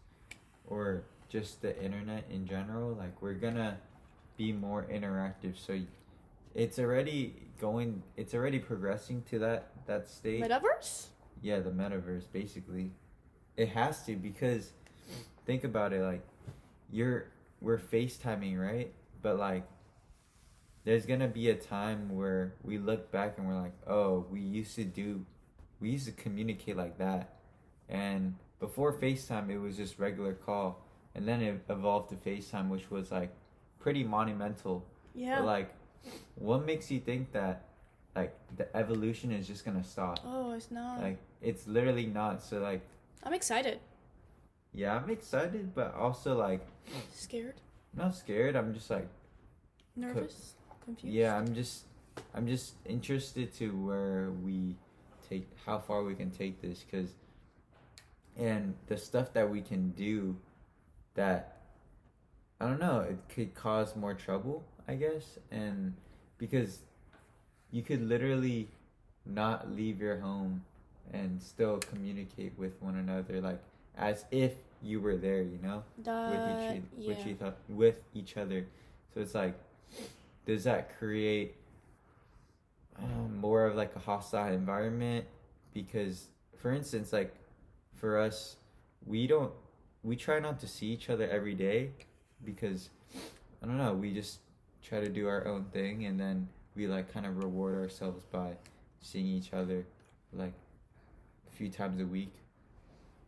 or 0.68 1.04
just 1.28 1.62
the 1.62 1.78
internet 1.84 2.26
in 2.30 2.48
general, 2.48 2.94
like 2.94 3.22
we're 3.22 3.34
gonna 3.34 3.78
be 4.38 4.54
more 4.54 4.84
interactive. 4.90 5.58
So 5.58 5.78
it's 6.56 6.80
already 6.80 7.36
going 7.60 8.02
it's 8.16 8.34
already 8.34 8.60
progressing 8.60 9.24
to 9.32 9.40
that 9.40 9.72
that 9.88 10.10
state. 10.10 10.42
Metaverse? 10.44 11.08
yeah, 11.42 11.60
the 11.60 11.72
metaverse 11.72 12.24
basically. 12.32 12.92
It 13.58 13.70
has 13.70 14.04
to 14.06 14.16
because 14.16 14.72
think 15.50 15.64
about 15.64 15.94
it 15.94 16.04
like 16.04 16.22
you're 16.92 17.26
we're 17.60 17.80
FaceTiming, 17.80 18.62
right? 18.62 18.94
But 19.24 19.40
like 19.40 19.64
there's 20.86 21.08
gonna 21.08 21.28
be 21.28 21.50
a 21.50 21.56
time 21.56 22.16
where 22.16 22.54
we 22.64 22.78
look 22.78 23.12
back 23.12 23.40
and 23.40 23.48
we're 23.48 23.60
like, 23.60 23.74
oh, 23.88 24.28
we 24.30 24.42
used 24.42 24.76
to 24.76 24.84
do 24.84 25.26
we 25.82 25.90
used 25.90 26.06
to 26.06 26.12
communicate 26.12 26.78
like 26.78 27.00
that. 27.00 27.40
And 27.90 28.36
before 28.60 28.94
FaceTime 28.94 29.50
it 29.50 29.58
was 29.58 29.76
just 29.76 29.98
regular 29.98 30.34
call. 30.34 30.86
And 31.16 31.28
then 31.28 31.42
it 31.42 31.62
evolved 31.68 32.12
to 32.12 32.16
FaceTime 32.16 32.70
which 32.70 32.92
was 32.92 33.12
like 33.12 33.32
pretty 33.80 34.04
monumental. 34.04 34.86
Yeah. 35.16 35.40
But 35.40 35.46
like 35.46 35.76
what 36.36 36.64
makes 36.64 36.92
you 36.92 37.00
think 37.00 37.32
that 37.32 37.66
like 38.16 38.38
the 38.56 38.68
evolution 38.78 39.32
is 39.32 39.48
just 39.48 39.66
gonna 39.66 39.84
stop? 39.84 40.20
oh, 40.24 40.52
it's 40.52 40.70
not. 40.70 41.02
Like 41.02 41.18
it's 41.42 41.66
literally 41.66 42.06
not. 42.06 42.44
So 42.44 42.60
like 42.60 42.82
I'm 43.24 43.34
excited. 43.34 43.80
Yeah, 44.80 44.96
I'm 44.96 45.10
excited, 45.10 45.76
but 45.76 45.94
also 45.94 46.38
like 46.38 46.66
Scared? 47.14 47.56
I'm 47.94 48.06
not 48.06 48.16
scared. 48.16 48.56
I'm 48.56 48.74
just 48.74 48.90
like 48.90 49.10
Nervous? 49.96 50.54
Confused? 50.86 51.14
yeah, 51.14 51.36
I'm 51.36 51.54
just 51.54 51.84
I'm 52.34 52.48
just 52.48 52.76
interested 52.86 53.54
to 53.56 53.72
where 53.86 54.32
we 54.42 54.78
take 55.30 55.48
how 55.66 55.80
far 55.80 56.04
we 56.04 56.16
can 56.16 56.32
take 56.32 56.62
this 56.62 56.86
cuz 56.90 57.10
and 58.38 58.74
the 58.88 58.98
stuff 58.98 59.34
that 59.34 59.50
we 59.50 59.62
can 59.62 59.92
do 59.92 60.38
that 61.16 61.58
I 62.62 62.66
don't 62.66 62.80
know, 62.80 63.02
it 63.02 63.18
could 63.34 63.54
cause 63.56 63.96
more 63.98 64.14
trouble, 64.14 64.64
I 64.88 64.96
guess, 64.96 65.40
and 65.52 65.94
because 66.38 66.80
you 67.72 67.84
could 67.84 68.02
literally 68.02 68.70
not 69.26 69.70
leave 69.72 70.00
your 70.00 70.20
home 70.20 70.64
and 71.12 71.42
still 71.42 71.80
communicate 71.80 72.58
with 72.58 72.82
one 72.82 72.96
another 72.96 73.42
like 73.42 73.60
as 73.98 74.24
if 74.32 74.54
you 74.82 75.00
were 75.00 75.18
there, 75.18 75.42
you 75.42 75.60
know? 75.62 75.84
With 76.32 76.76
each 76.76 76.84
yeah. 76.98 77.08
with 77.08 77.28
each 77.28 77.54
with 77.68 77.96
each 78.14 78.38
other. 78.38 78.66
So 79.14 79.22
it's 79.22 79.36
like, 79.36 79.56
does 80.46 80.64
that 80.64 80.98
create 80.98 81.56
um, 82.98 83.38
more 83.38 83.66
of 83.66 83.76
like 83.76 83.96
a 83.96 84.00
hostile 84.00 84.54
environment? 84.54 85.26
Because, 85.74 86.28
for 86.58 86.72
instance, 86.72 87.14
like 87.14 87.36
for 87.96 88.20
us, 88.20 88.58
we 89.06 89.28
don't 89.28 89.52
we 90.04 90.16
try 90.16 90.40
not 90.40 90.60
to 90.60 90.68
see 90.68 90.88
each 90.88 91.10
other 91.10 91.28
every 91.30 91.54
day 91.54 91.92
because 92.44 92.90
I 93.62 93.66
don't 93.66 93.78
know. 93.78 93.94
We 93.94 94.14
just 94.14 94.40
try 94.82 95.00
to 95.02 95.10
do 95.10 95.28
our 95.28 95.48
own 95.48 95.66
thing, 95.66 96.06
and 96.06 96.20
then 96.20 96.48
we 96.76 96.88
like 96.88 97.12
kind 97.12 97.26
of 97.26 97.38
reward 97.38 97.76
ourselves 97.76 98.24
by 98.32 98.54
seeing 99.02 99.28
each 99.28 99.54
other 99.54 99.86
like 100.34 100.54
a 101.48 101.52
few 101.52 101.70
times 101.70 102.00
a 102.02 102.06
week. 102.06 102.34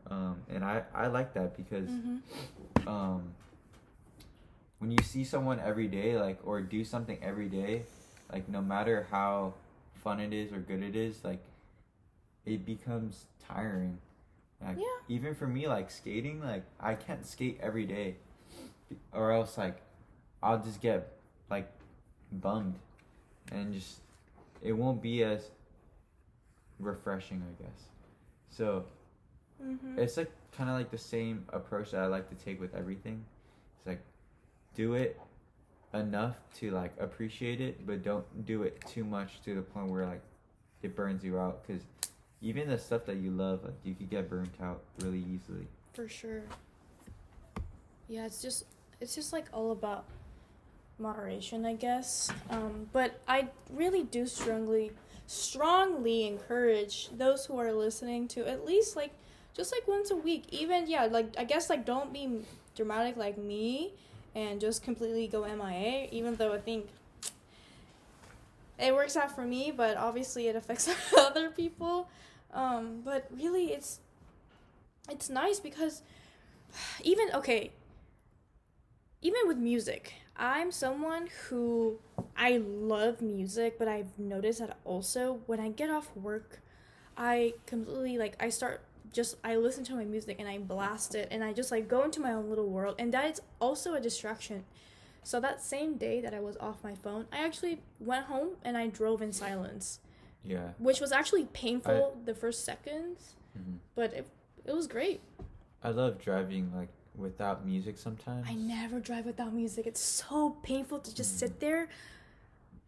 Um, 0.10 0.42
and 0.50 0.64
I, 0.66 0.84
I 0.94 1.08
like 1.08 1.34
that 1.34 1.56
because 1.56 1.90
Mhm. 1.90 2.22
um, 2.88 3.34
when 4.80 4.92
you 4.92 4.98
see 5.04 5.24
someone 5.24 5.60
every 5.60 5.88
day, 5.88 6.18
like, 6.20 6.40
or 6.46 6.62
do 6.62 6.84
something 6.84 7.18
every 7.22 7.48
day, 7.48 7.84
like, 8.32 8.50
no 8.50 8.62
matter 8.62 9.08
how 9.12 9.54
fun 9.94 10.20
it 10.20 10.34
is 10.34 10.52
or 10.52 10.60
good 10.60 10.82
it 10.82 10.96
is, 10.96 11.24
like, 11.24 11.44
it 12.46 12.66
becomes 12.66 13.26
tiring. 13.40 14.00
Like, 14.60 14.78
Yeah. 14.78 14.86
Even 15.08 15.36
for 15.36 15.48
me, 15.48 15.68
like, 15.68 15.92
skating, 15.92 16.42
like, 16.42 16.64
I 16.80 16.96
can't 16.96 17.26
skate 17.26 17.60
every 17.62 17.86
day, 17.86 18.16
or 19.12 19.32
else, 19.32 19.58
like, 19.58 19.82
I'll 20.42 20.60
just 20.64 20.82
get, 20.82 21.18
like, 21.50 21.70
bummed, 22.32 22.80
and 23.52 23.74
just, 23.74 24.00
it 24.62 24.72
won't 24.74 25.02
be 25.02 25.24
as 25.24 25.50
refreshing, 26.80 27.44
I 27.44 27.62
guess. 27.62 27.86
So, 28.50 28.86
Mhm. 29.62 29.98
it's 29.98 30.18
like 30.18 30.32
kind 30.52 30.70
of 30.70 30.76
like 30.76 30.92
the 30.92 30.98
same 30.98 31.46
approach 31.50 31.92
that 31.92 32.02
I 32.02 32.08
like 32.08 32.30
to 32.30 32.36
take 32.36 32.60
with 32.60 32.74
everything. 32.76 33.24
It's 33.78 33.88
like 33.88 34.02
do 34.76 34.94
it 34.94 35.20
enough 35.94 36.40
to 36.56 36.72
like 36.72 36.94
appreciate 37.00 37.62
it, 37.62 37.86
but 37.86 38.04
don't 38.04 38.46
do 38.46 38.64
it 38.64 38.84
too 38.88 39.04
much 39.04 39.42
to 39.44 39.56
the 39.56 39.62
point 39.62 39.88
where 39.88 40.06
like 40.06 40.22
it 40.82 40.96
burns 40.96 41.24
you 41.24 41.40
out. 41.40 41.66
Because 41.66 41.84
even 42.42 42.70
the 42.70 42.78
stuff 42.78 43.06
that 43.06 43.18
you 43.18 43.32
love, 43.32 43.64
like 43.64 43.74
you 43.84 43.94
could 43.94 44.10
get 44.10 44.30
burnt 44.30 44.54
out 44.62 44.82
really 45.00 45.24
easily. 45.34 45.68
For 45.94 46.08
sure. 46.08 46.44
Yeah, 48.08 48.26
it's 48.26 48.42
just 48.42 48.66
it's 49.00 49.16
just 49.16 49.34
like 49.34 49.46
all 49.54 49.72
about 49.72 50.06
moderation, 51.00 51.66
I 51.66 51.74
guess. 51.74 52.32
Um, 52.50 52.88
but 52.94 53.20
I 53.28 53.50
really 53.72 54.04
do 54.04 54.26
strongly 54.28 54.92
strongly 55.28 56.28
encourage 56.28 57.10
those 57.18 57.46
who 57.46 57.58
are 57.58 57.72
listening 57.72 58.28
to 58.28 58.46
at 58.46 58.66
least 58.66 58.98
like 58.98 59.12
just 59.56 59.74
like 59.74 59.88
once 59.88 60.12
a 60.12 60.16
week. 60.16 60.46
Even 60.50 60.88
yeah, 60.88 61.06
like 61.06 61.36
I 61.38 61.44
guess 61.44 61.70
like 61.70 61.86
don't 61.86 62.14
be 62.14 62.42
dramatic 62.76 63.18
like 63.18 63.38
me 63.38 63.94
and 64.36 64.62
just 64.62 64.84
completely 64.84 65.28
go 65.28 65.44
MIA, 65.46 66.08
even 66.12 66.36
though 66.36 66.54
I 66.54 66.60
think 66.60 66.88
it 68.80 68.94
works 68.94 69.16
out 69.16 69.36
for 69.36 69.44
me, 69.44 69.72
but 69.76 69.98
obviously 69.98 70.48
it 70.48 70.56
affects 70.56 70.90
other 71.18 71.50
people. 71.50 72.10
Um, 72.54 73.02
but 73.04 73.28
really 73.32 73.72
it's 73.72 74.00
it's 75.10 75.30
nice 75.30 75.60
because 75.60 76.02
even 77.04 77.30
okay 77.34 77.72
even 79.22 79.42
with 79.46 79.58
music 79.58 80.14
i'm 80.38 80.72
someone 80.72 81.28
who 81.48 82.00
i 82.38 82.58
love 82.58 83.22
music 83.22 83.78
but 83.78 83.88
i've 83.88 84.18
noticed 84.18 84.60
that 84.60 84.78
also 84.86 85.40
when 85.48 85.60
i 85.60 85.70
get 85.70 85.90
off 85.90 86.16
work 86.16 86.60
i 87.18 87.54
completely 87.66 88.18
like 88.18 88.36
i 88.40 88.50
start 88.50 88.82
just 89.12 89.36
i 89.44 89.56
listen 89.56 89.84
to 89.84 89.96
my 89.96 90.06
music 90.06 90.38
and 90.40 90.48
i 90.48 90.58
blast 90.58 91.16
it 91.16 91.28
and 91.32 91.44
i 91.44 91.52
just 91.54 91.72
like 91.72 91.88
go 91.88 92.04
into 92.04 92.20
my 92.20 92.32
own 92.34 92.50
little 92.50 92.68
world 92.70 92.96
and 93.00 93.14
that 93.14 93.26
is 93.30 93.42
also 93.60 93.94
a 93.94 94.00
distraction 94.00 94.64
so 95.24 95.40
that 95.40 95.62
same 95.62 95.98
day 95.98 96.22
that 96.22 96.34
i 96.34 96.40
was 96.40 96.56
off 96.58 96.84
my 96.84 96.96
phone 96.96 97.26
i 97.32 97.44
actually 97.44 97.80
went 98.00 98.26
home 98.26 98.50
and 98.64 98.78
i 98.78 98.88
drove 98.88 99.22
in 99.22 99.32
silence 99.34 100.00
Yeah. 100.46 100.70
which 100.80 101.00
was 101.02 101.12
actually 101.12 101.46
painful 101.46 102.18
the 102.26 102.34
first 102.36 102.64
seconds 102.66 103.36
hmm 103.56 103.78
but 103.96 104.14
it, 104.14 104.28
it 104.66 104.74
was 104.76 104.88
great 104.88 105.22
I 105.84 105.90
love 105.90 106.20
driving 106.20 106.72
like 106.76 106.90
without 107.16 107.66
music 107.66 107.98
sometimes. 107.98 108.46
I 108.48 108.54
never 108.54 109.00
drive 109.00 109.26
without 109.26 109.52
music. 109.52 109.88
It's 109.88 110.00
so 110.00 110.52
painful 110.62 111.00
to 111.00 111.14
just 111.16 111.34
Mhm. 111.36 111.40
sit 111.40 111.60
there 111.60 111.90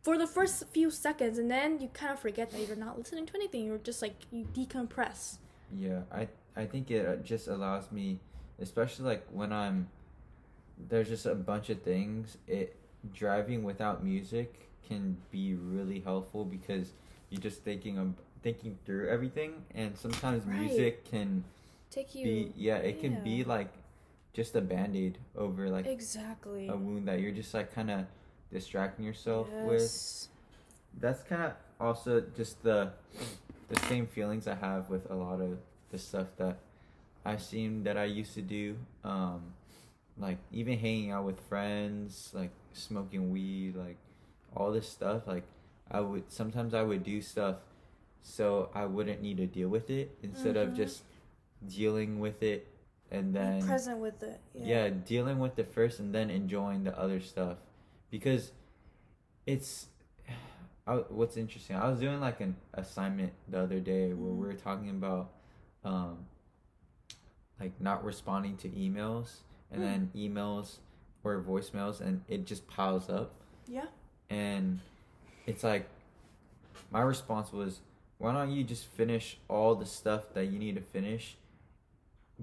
for 0.04 0.16
the 0.18 0.28
first 0.28 0.64
few 0.68 0.92
seconds 0.92 1.40
and 1.40 1.50
then 1.50 1.80
you 1.82 1.88
kind 1.88 2.12
of 2.14 2.20
forget 2.20 2.52
that 2.52 2.68
you're 2.68 2.76
not 2.76 2.98
listening 3.00 3.26
to 3.26 3.34
anything. 3.36 3.66
You're 3.66 3.80
just 3.80 4.02
like 4.04 4.16
you 4.32 4.46
decompress. 4.46 5.38
Yeah, 5.78 6.02
I 6.12 6.28
I 6.56 6.66
think 6.66 6.92
it 6.92 7.06
uh, 7.08 7.16
just 7.18 7.48
allows 7.48 7.92
me, 7.92 8.20
especially 8.60 9.06
like 9.06 9.26
when 9.32 9.52
I'm 9.52 9.90
there's 10.90 11.10
just 11.10 11.26
a 11.26 11.36
bunch 11.36 11.70
of 11.70 11.82
things. 11.82 12.38
It 12.48 12.76
driving 13.14 13.64
without 13.64 14.04
music 14.04 14.70
can 14.88 15.18
be 15.32 15.56
really 15.56 16.00
helpful 16.00 16.46
because 16.46 16.92
you're 17.30 17.42
just 17.42 17.64
thinking 17.64 17.98
of 17.98 18.14
thinking 18.42 18.78
through 18.86 19.10
everything, 19.10 19.64
and 19.74 19.98
sometimes 19.98 20.46
Right. 20.46 20.60
music 20.60 21.06
can 21.06 21.44
Take 21.90 22.16
you 22.16 22.24
be 22.24 22.54
yeah, 22.56 22.78
it 22.78 23.00
can 23.00 23.22
be 23.24 23.44
like 23.44 23.72
just 24.34 24.56
a 24.56 24.62
band-aid 24.62 25.18
over 25.36 25.70
like 25.70 25.86
exactly. 25.86 26.68
a 26.68 26.76
wound 26.76 27.08
that 27.08 27.20
you're 27.20 27.32
just 27.32 27.54
like 27.54 27.74
kind 27.74 27.92
of 27.92 28.06
distracting 28.52 29.06
yourself 29.06 29.48
with 29.64 30.28
that's 31.00 31.24
kind 31.24 31.42
of 31.44 31.54
also 31.80 32.24
just 32.36 32.62
the 32.64 32.92
the 33.70 33.80
same 33.88 34.08
feelings 34.08 34.48
I 34.48 34.56
have 34.56 34.90
with 34.90 35.10
a 35.10 35.16
lot 35.16 35.42
of 35.42 35.58
the 35.92 35.98
stuff 35.98 36.28
that 36.38 36.58
I've 37.26 37.42
seen 37.42 37.84
that 37.86 37.98
I 37.98 38.06
used 38.06 38.34
to 38.36 38.42
do. 38.42 38.76
Um, 39.04 39.54
like 40.18 40.38
even 40.52 40.78
hanging 40.78 41.12
out 41.12 41.26
with 41.26 41.40
friends, 41.50 42.32
like 42.34 42.52
smoking 42.74 43.32
weed, 43.32 43.76
like 43.76 43.98
all 44.56 44.72
this 44.72 44.88
stuff. 44.88 45.26
Like 45.28 45.44
I 45.90 46.00
would 46.02 46.32
sometimes 46.32 46.74
I 46.74 46.84
would 46.84 47.04
do 47.04 47.22
stuff 47.22 47.58
so 48.22 48.70
I 48.74 48.86
wouldn't 48.86 49.22
need 49.22 49.38
to 49.38 49.48
deal 49.48 49.70
with 49.70 49.90
it 49.90 50.16
instead 50.24 50.56
of 50.56 50.70
Mhm. 50.70 50.76
just 50.76 51.04
dealing 51.68 52.20
with 52.20 52.42
it 52.44 52.68
and 53.12 53.34
Be 53.34 53.40
then 53.40 53.66
present 53.66 54.00
with 54.00 54.22
it. 54.24 54.40
yeah. 54.54 54.90
dealing 54.90 55.40
with 55.40 55.56
the 55.56 55.64
first 55.64 56.00
and 56.00 56.14
then 56.16 56.30
enjoying 56.30 56.84
the 56.84 56.98
other 56.98 57.20
stuff 57.20 57.58
because 58.10 58.52
it's 59.46 59.88
I, 60.86 60.96
what's 60.96 61.38
interesting 61.38 61.76
i 61.78 61.88
was 61.90 62.00
doing 62.00 62.20
like 62.20 62.42
an 62.42 62.56
assignment 62.74 63.32
the 63.48 63.60
other 63.62 63.80
day 63.80 64.14
where 64.14 64.32
Mhm. 64.32 64.38
we 64.38 64.48
were 64.48 64.54
talking 64.54 64.90
about 64.90 65.32
um 65.84 66.26
like 67.60 67.80
not 67.80 68.04
responding 68.04 68.58
to 68.58 68.70
emails 68.70 69.38
and 69.72 69.82
Mm. 69.82 69.86
then 69.86 70.12
emails 70.16 70.78
or 71.24 71.42
voicemails 71.42 72.02
and 72.02 72.24
it 72.28 72.46
just 72.46 72.68
piles 72.68 73.10
up 73.10 73.34
Yeah. 73.68 73.88
and 74.30 74.80
it's 75.46 75.64
like 75.64 75.88
my 76.92 77.02
response 77.02 77.52
was 77.54 77.80
why 78.18 78.34
don't 78.34 78.52
you 78.52 78.64
just 78.64 78.86
finish 78.88 79.38
all 79.50 79.76
the 79.76 79.86
stuff 79.86 80.34
that 80.34 80.46
you 80.48 80.60
need 80.60 80.76
to 80.76 80.82
finish 80.82 81.38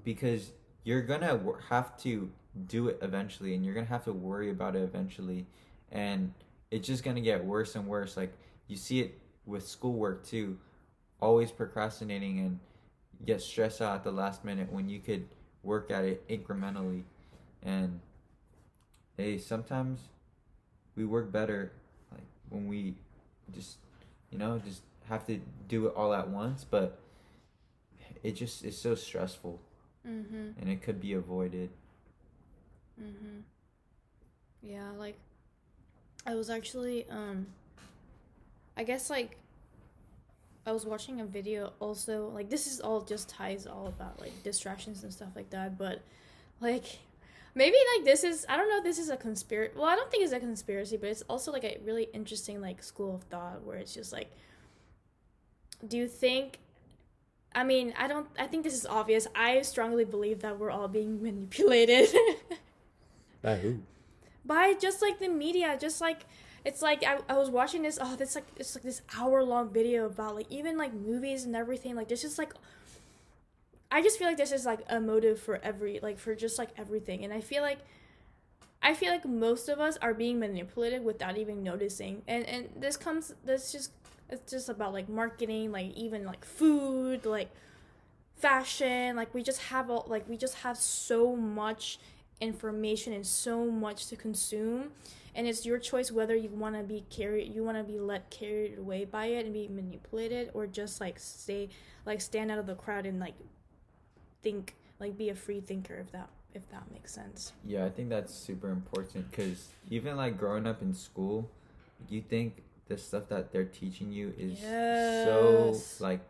because 0.02 0.52
you're 0.85 1.02
gonna 1.02 1.38
have 1.68 1.97
to 1.99 2.30
do 2.66 2.88
it 2.88 2.99
eventually 3.02 3.54
and 3.54 3.64
you're 3.64 3.75
gonna 3.75 3.87
have 3.87 4.04
to 4.04 4.12
worry 4.12 4.50
about 4.50 4.75
it 4.76 4.82
eventually 4.82 5.47
and 5.92 6.32
it's 6.70 6.86
just 6.86 7.02
gonna 7.04 7.20
get 7.20 7.44
worse 7.44 7.74
and 7.76 7.86
worse 7.86 8.16
like 8.16 8.32
you 8.68 8.76
see 8.76 9.00
it 9.00 9.18
with 9.46 9.66
schoolwork 9.66 10.24
too 10.24 10.58
always 11.20 11.50
procrastinating 11.50 12.38
and 12.40 12.58
get 13.26 13.40
stressed 13.42 13.82
out 13.82 13.96
at 13.96 14.04
the 14.04 14.12
last 14.12 14.44
minute 14.44 14.70
when 14.72 14.88
you 14.88 14.98
could 15.00 15.26
work 15.62 15.90
at 15.90 16.04
it 16.04 16.26
incrementally 16.28 17.02
and 17.62 18.00
hey 19.16 19.36
sometimes 19.38 20.00
we 20.96 21.04
work 21.04 21.30
better 21.30 21.72
like 22.12 22.22
when 22.48 22.66
we 22.68 22.94
just 23.52 23.78
you 24.30 24.38
know 24.38 24.58
just 24.64 24.82
have 25.08 25.26
to 25.26 25.40
do 25.68 25.86
it 25.86 25.94
all 25.96 26.14
at 26.14 26.28
once 26.28 26.64
but 26.64 26.98
it 28.22 28.32
just 28.32 28.64
is 28.64 28.76
so 28.78 28.94
stressful 28.94 29.60
Mhm. 30.06 30.54
and 30.58 30.68
it 30.68 30.80
could 30.82 31.00
be 31.00 31.12
avoided 31.12 31.70
Mhm. 33.00 33.42
Yeah, 34.62 34.90
like 34.92 35.18
I 36.26 36.34
was 36.34 36.50
actually 36.50 37.06
um 37.10 37.46
I 38.76 38.84
guess 38.84 39.10
like 39.10 39.36
I 40.66 40.72
was 40.72 40.84
watching 40.84 41.20
a 41.20 41.24
video 41.24 41.72
also 41.80 42.28
like 42.28 42.50
this 42.50 42.66
is 42.66 42.80
all 42.80 43.00
just 43.00 43.28
ties 43.28 43.66
all 43.66 43.86
about 43.86 44.20
like 44.20 44.42
distractions 44.42 45.02
and 45.02 45.12
stuff 45.12 45.30
like 45.34 45.50
that, 45.50 45.78
but 45.78 46.02
like 46.60 46.98
maybe 47.54 47.76
like 47.96 48.04
this 48.04 48.24
is 48.24 48.46
I 48.48 48.56
don't 48.56 48.68
know 48.68 48.78
if 48.78 48.84
this 48.84 48.98
is 48.98 49.10
a 49.10 49.16
conspiracy 49.16 49.72
well 49.76 49.86
I 49.86 49.96
don't 49.96 50.10
think 50.10 50.24
it's 50.24 50.32
a 50.32 50.40
conspiracy, 50.40 50.96
but 50.96 51.08
it's 51.08 51.22
also 51.22 51.52
like 51.52 51.64
a 51.64 51.78
really 51.84 52.08
interesting 52.12 52.60
like 52.60 52.82
school 52.82 53.16
of 53.16 53.22
thought 53.24 53.64
where 53.64 53.76
it's 53.76 53.94
just 53.94 54.12
like 54.12 54.30
do 55.86 55.96
you 55.96 56.06
think 56.06 56.58
I 57.52 57.64
mean, 57.64 57.94
I 57.98 58.06
don't 58.06 58.28
I 58.38 58.46
think 58.46 58.64
this 58.64 58.74
is 58.74 58.86
obvious. 58.86 59.26
I 59.34 59.62
strongly 59.62 60.04
believe 60.04 60.40
that 60.42 60.58
we're 60.58 60.70
all 60.70 60.88
being 60.88 61.22
manipulated. 61.22 62.08
by 63.42 63.56
who 63.56 63.80
by 64.44 64.75
just 64.75 65.02
like 65.02 65.18
the 65.18 65.28
media 65.28 65.76
just 65.80 66.00
like 66.00 66.26
it's 66.64 66.82
like 66.82 67.04
I, 67.04 67.18
I 67.28 67.36
was 67.38 67.50
watching 67.50 67.82
this 67.82 67.99
oh 68.00 68.17
this 68.17 68.34
like 68.34 68.47
it's 68.56 68.75
like 68.75 68.84
this 68.84 69.02
hour 69.17 69.43
long 69.43 69.71
video 69.71 70.06
about 70.06 70.34
like 70.34 70.47
even 70.50 70.76
like 70.76 70.93
movies 70.93 71.45
and 71.45 71.56
everything 71.56 71.95
like 71.95 72.08
this 72.08 72.25
is 72.25 72.38
like 72.38 72.52
i 73.91 74.02
just 74.02 74.19
feel 74.19 74.28
like 74.28 74.36
this 74.36 74.52
is 74.52 74.64
like 74.64 74.80
a 74.88 75.00
motive 75.00 75.41
for 75.41 75.58
every 75.62 76.00
like 76.02 76.19
for 76.19 76.34
just 76.34 76.58
like 76.58 76.71
everything 76.76 77.25
and 77.25 77.32
i 77.32 77.41
feel 77.41 77.62
like 77.62 77.78
i 78.82 78.95
feel 78.95 79.10
like 79.10 79.25
most 79.25 79.69
of 79.69 79.80
us 79.80 79.97
are 80.02 80.14
being 80.14 80.38
manipulated 80.38 81.04
without 81.04 81.36
even 81.36 81.62
noticing 81.62 82.23
and 82.28 82.45
and 82.47 82.69
this 82.76 82.97
comes 82.97 83.34
this 83.45 83.73
just 83.73 83.93
it's 84.28 84.50
just 84.52 84.69
about 84.69 84.93
like 84.93 85.08
marketing 85.08 85.73
like 85.73 85.93
even 85.95 86.25
like 86.25 86.45
food 86.45 87.26
like 87.26 87.50
fashion 88.36 89.17
like 89.17 89.32
we 89.34 89.43
just 89.43 89.60
have 89.62 89.91
all 89.91 90.06
like 90.08 90.26
we 90.28 90.36
just 90.36 90.54
have 90.56 90.76
so 90.76 91.36
much 91.36 91.99
information 92.40 93.12
and 93.12 93.26
so 93.26 93.66
much 93.66 94.06
to 94.06 94.16
consume 94.16 94.90
and 95.34 95.46
it's 95.46 95.64
your 95.64 95.78
choice 95.78 96.10
whether 96.10 96.34
you 96.34 96.48
want 96.50 96.74
to 96.74 96.82
be 96.82 97.04
carried 97.10 97.54
you 97.54 97.62
want 97.62 97.76
to 97.76 97.84
be 97.84 97.98
let 97.98 98.30
carried 98.30 98.78
away 98.78 99.04
by 99.04 99.26
it 99.26 99.44
and 99.44 99.54
be 99.54 99.68
manipulated 99.68 100.50
or 100.54 100.66
just 100.66 101.00
like 101.00 101.18
stay 101.18 101.68
like 102.06 102.20
stand 102.20 102.50
out 102.50 102.58
of 102.58 102.66
the 102.66 102.74
crowd 102.74 103.06
and 103.06 103.20
like 103.20 103.34
think 104.42 104.74
like 104.98 105.16
be 105.16 105.28
a 105.28 105.34
free 105.34 105.60
thinker 105.60 105.94
if 105.94 106.10
that 106.12 106.28
if 106.52 106.68
that 106.70 106.82
makes 106.92 107.12
sense. 107.12 107.52
Yeah 107.64 107.84
i 107.84 107.90
think 107.90 108.08
that's 108.08 108.34
super 108.34 108.70
important 108.70 109.30
because 109.30 109.68
even 109.88 110.16
like 110.16 110.36
growing 110.38 110.66
up 110.66 110.82
in 110.82 110.94
school 110.94 111.48
you 112.08 112.22
think 112.22 112.62
the 112.88 112.98
stuff 112.98 113.28
that 113.28 113.52
they're 113.52 113.64
teaching 113.64 114.10
you 114.10 114.34
is 114.36 114.58
so 114.58 115.76
like 116.00 116.20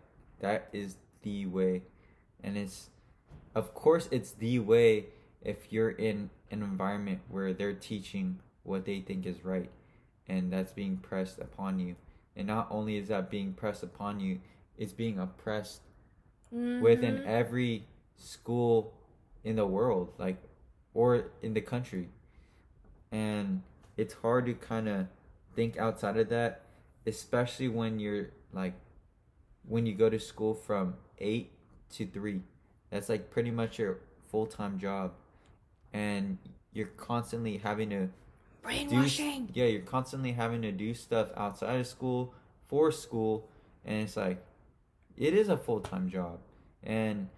that 0.40 0.68
is 0.72 0.96
the 1.22 1.46
way 1.46 1.82
and 2.42 2.56
it's 2.56 2.90
of 3.54 3.74
course 3.74 4.08
it's 4.10 4.32
the 4.32 4.58
way 4.58 5.06
if 5.42 5.72
you're 5.72 5.90
in 5.90 6.30
an 6.50 6.62
environment 6.62 7.20
where 7.28 7.52
they're 7.52 7.72
teaching 7.74 8.38
what 8.62 8.84
they 8.84 9.00
think 9.00 9.26
is 9.26 9.44
right 9.44 9.70
and 10.28 10.52
that's 10.52 10.72
being 10.72 10.96
pressed 10.98 11.38
upon 11.38 11.78
you. 11.80 11.96
And 12.36 12.46
not 12.46 12.68
only 12.70 12.96
is 12.96 13.08
that 13.08 13.30
being 13.30 13.52
pressed 13.54 13.82
upon 13.82 14.20
you 14.20 14.40
it's 14.78 14.92
being 14.92 15.18
oppressed 15.18 15.82
within 16.78 17.18
Mhm. 17.18 17.26
every 17.26 17.86
school 18.16 18.94
in 19.44 19.56
the 19.56 19.66
world 19.66 20.12
like 20.18 20.36
or 20.94 21.30
in 21.42 21.54
the 21.54 21.60
country. 21.60 22.08
And 23.12 23.62
it's 23.96 24.14
hard 24.14 24.46
to 24.46 24.54
kind 24.54 24.88
of 24.88 25.06
think 25.54 25.76
outside 25.78 26.16
of 26.16 26.28
that 26.30 26.62
especially 27.06 27.68
when 27.68 27.98
you're 27.98 28.30
like 28.52 28.74
when 29.66 29.86
you 29.86 29.94
go 29.94 30.08
to 30.10 30.18
school 30.18 30.54
from 30.54 30.94
8 31.18 31.50
to 31.90 32.06
3 32.06 32.42
that's 32.90 33.08
like 33.08 33.30
pretty 33.30 33.50
much 33.50 33.78
your 33.78 33.98
full-time 34.30 34.78
job 34.78 35.12
and 35.92 36.38
you're 36.72 36.86
constantly 36.96 37.58
having 37.58 37.90
to 37.90 38.06
do 38.06 38.10
brainwashing 38.62 39.48
yeah 39.54 39.64
you're 39.64 39.80
constantly 39.82 40.32
having 40.32 40.62
to 40.62 40.70
do 40.70 40.92
stuff 40.94 41.28
outside 41.36 41.80
of 41.80 41.86
school 41.86 42.34
for 42.66 42.92
school 42.92 43.48
and 43.84 44.02
it's 44.02 44.16
like 44.16 44.42
it 45.16 45.34
is 45.34 45.48
a 45.48 45.56
full-time 45.56 46.08
job 46.08 46.38
and 46.82 47.28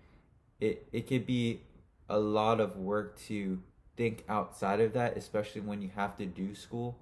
it 0.61 0.87
it 0.93 1.07
could 1.07 1.27
be 1.27 1.61
a 2.09 2.19
lot 2.19 2.61
of 2.61 2.77
work 2.77 3.19
to 3.19 3.61
think 3.97 4.25
outside 4.29 4.81
of 4.81 4.93
that 4.93 5.17
especially 5.17 5.61
when 5.61 5.81
you 5.81 5.91
have 5.95 6.17
to 6.17 6.27
do 6.27 6.55
school 6.55 6.99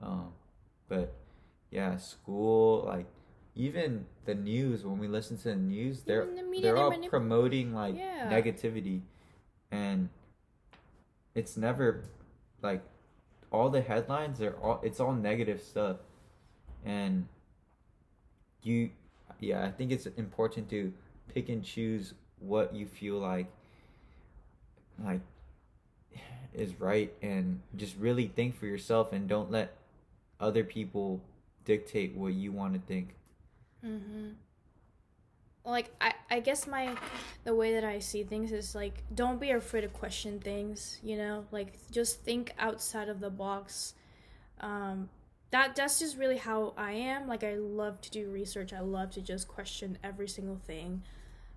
um 0.00 0.32
but 0.88 1.12
yeah 1.70 1.96
school 1.96 2.84
like 2.86 3.06
even 3.54 4.06
the 4.24 4.34
news 4.34 4.84
when 4.84 4.98
we 4.98 5.06
listen 5.06 5.36
to 5.36 5.44
the 5.48 5.56
news 5.56 6.02
they're 6.02 6.24
the 6.24 6.42
media, 6.42 6.62
they're 6.62 6.76
all 6.78 6.92
promoting 7.08 7.74
like 7.74 7.94
Yeah. 7.96 8.30
negativity 8.30 9.02
and 9.70 10.08
it's 11.34 11.56
never 11.56 12.04
like 12.62 12.82
all 13.50 13.68
the 13.70 13.80
headlines 13.80 14.40
are 14.40 14.56
all 14.62 14.80
it's 14.82 15.00
all 15.00 15.12
negative 15.12 15.60
stuff 15.60 15.96
and 16.84 17.26
you 18.62 18.90
yeah 19.40 19.64
i 19.64 19.70
think 19.70 19.90
it's 19.90 20.06
important 20.06 20.68
to 20.70 20.92
pick 21.32 21.48
and 21.48 21.64
choose 21.64 22.14
what 22.38 22.74
you 22.74 22.86
feel 22.86 23.16
like 23.18 23.46
like 25.04 25.20
is 26.54 26.78
right 26.78 27.12
and 27.22 27.60
just 27.76 27.96
really 27.96 28.26
think 28.26 28.54
for 28.58 28.66
yourself 28.66 29.12
and 29.12 29.28
don't 29.28 29.50
let 29.50 29.74
other 30.38 30.64
people 30.64 31.20
dictate 31.64 32.14
what 32.14 32.32
you 32.34 32.52
want 32.52 32.74
to 32.74 32.80
think 32.80 33.14
Mm-hmm. 33.84 34.28
Like 35.64 35.90
I, 36.00 36.12
I 36.30 36.40
guess 36.40 36.66
my 36.66 36.96
the 37.44 37.54
way 37.54 37.74
that 37.74 37.84
I 37.84 38.00
see 38.00 38.24
things 38.24 38.50
is 38.52 38.74
like 38.74 39.02
don't 39.14 39.40
be 39.40 39.50
afraid 39.50 39.82
to 39.82 39.88
question 39.88 40.40
things, 40.40 40.98
you 41.02 41.16
know? 41.16 41.44
Like 41.52 41.74
just 41.90 42.22
think 42.22 42.52
outside 42.58 43.08
of 43.08 43.20
the 43.20 43.30
box. 43.30 43.94
Um 44.60 45.08
that 45.52 45.76
that's 45.76 45.98
just 46.00 46.16
really 46.16 46.38
how 46.38 46.72
I 46.76 46.92
am. 46.92 47.28
Like 47.28 47.44
I 47.44 47.54
love 47.54 48.00
to 48.02 48.10
do 48.10 48.28
research. 48.30 48.72
I 48.72 48.80
love 48.80 49.10
to 49.12 49.20
just 49.20 49.46
question 49.46 49.98
every 50.02 50.26
single 50.28 50.56
thing. 50.56 51.02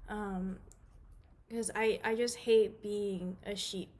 Um 0.07 0.57
because 1.47 1.71
I 1.75 1.99
I 2.03 2.15
just 2.15 2.37
hate 2.37 2.81
being 2.83 3.37
a 3.45 3.55
sheep, 3.55 3.99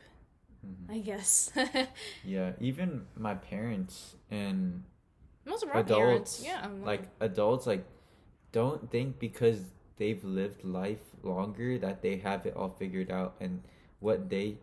Mhm. 0.66 0.96
I 0.96 1.00
guess. 1.00 1.52
yeah 2.24 2.52
even 2.60 3.06
my 3.18 3.34
parents 3.36 4.16
and 4.30 4.84
Most 5.46 5.64
of 5.64 5.70
our 5.70 5.78
adults 5.80 6.42
parents, 6.42 6.44
yeah. 6.46 6.68
like 6.84 7.04
adults 7.20 7.66
like 7.66 7.86
don't 8.52 8.90
think 8.92 9.18
because 9.20 9.60
they've 9.98 10.24
lived 10.24 10.64
life 10.64 11.00
longer 11.24 11.78
that 11.78 12.02
they 12.02 12.18
have 12.18 12.46
it 12.46 12.56
all 12.56 12.70
figured 12.70 13.12
out 13.12 13.36
and 13.40 13.62
what 14.00 14.30
they 14.30 14.58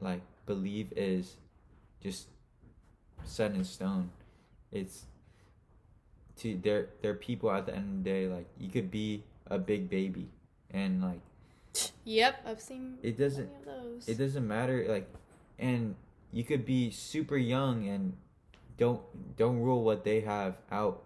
like 0.00 0.20
believe 0.46 0.92
is 0.96 1.36
just 2.02 2.28
set 3.24 3.52
in 3.52 3.64
stone. 3.64 4.10
It's 4.70 5.06
to 6.36 6.56
their 6.56 6.88
there 7.00 7.12
are 7.12 7.14
people 7.14 7.50
at 7.50 7.66
the 7.66 7.74
end 7.74 7.98
of 7.98 8.04
the 8.04 8.10
day 8.10 8.26
like 8.26 8.46
you 8.58 8.68
could 8.68 8.90
be 8.90 9.22
a 9.46 9.58
big 9.58 9.88
baby 9.88 10.28
and 10.70 11.02
like 11.02 11.20
Yep, 12.04 12.46
I've 12.46 12.60
seen 12.60 12.98
it 13.02 13.18
doesn't 13.18 13.50
it 14.06 14.18
doesn't 14.18 14.46
matter 14.46 14.84
like 14.88 15.08
and 15.58 15.94
you 16.32 16.44
could 16.44 16.64
be 16.64 16.90
super 16.90 17.36
young 17.36 17.88
and 17.88 18.14
don't 18.76 19.00
don't 19.36 19.60
rule 19.60 19.82
what 19.82 20.04
they 20.04 20.20
have 20.20 20.58
out 20.70 21.02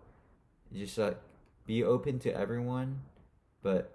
just 0.74 0.98
like 0.98 1.18
be 1.66 1.84
open 1.84 2.18
to 2.20 2.34
everyone 2.34 3.00
but 3.68 3.90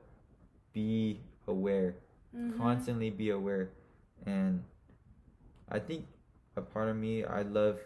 be 0.74 1.20
aware 1.48 1.96
Mhm. 2.36 2.58
constantly 2.58 3.10
be 3.10 3.30
aware 3.40 3.66
and 4.26 4.64
i 5.70 5.80
think 5.88 6.06
a 6.56 6.62
part 6.62 6.88
of 6.90 6.96
me 7.06 7.24
i 7.40 7.42
love 7.60 7.78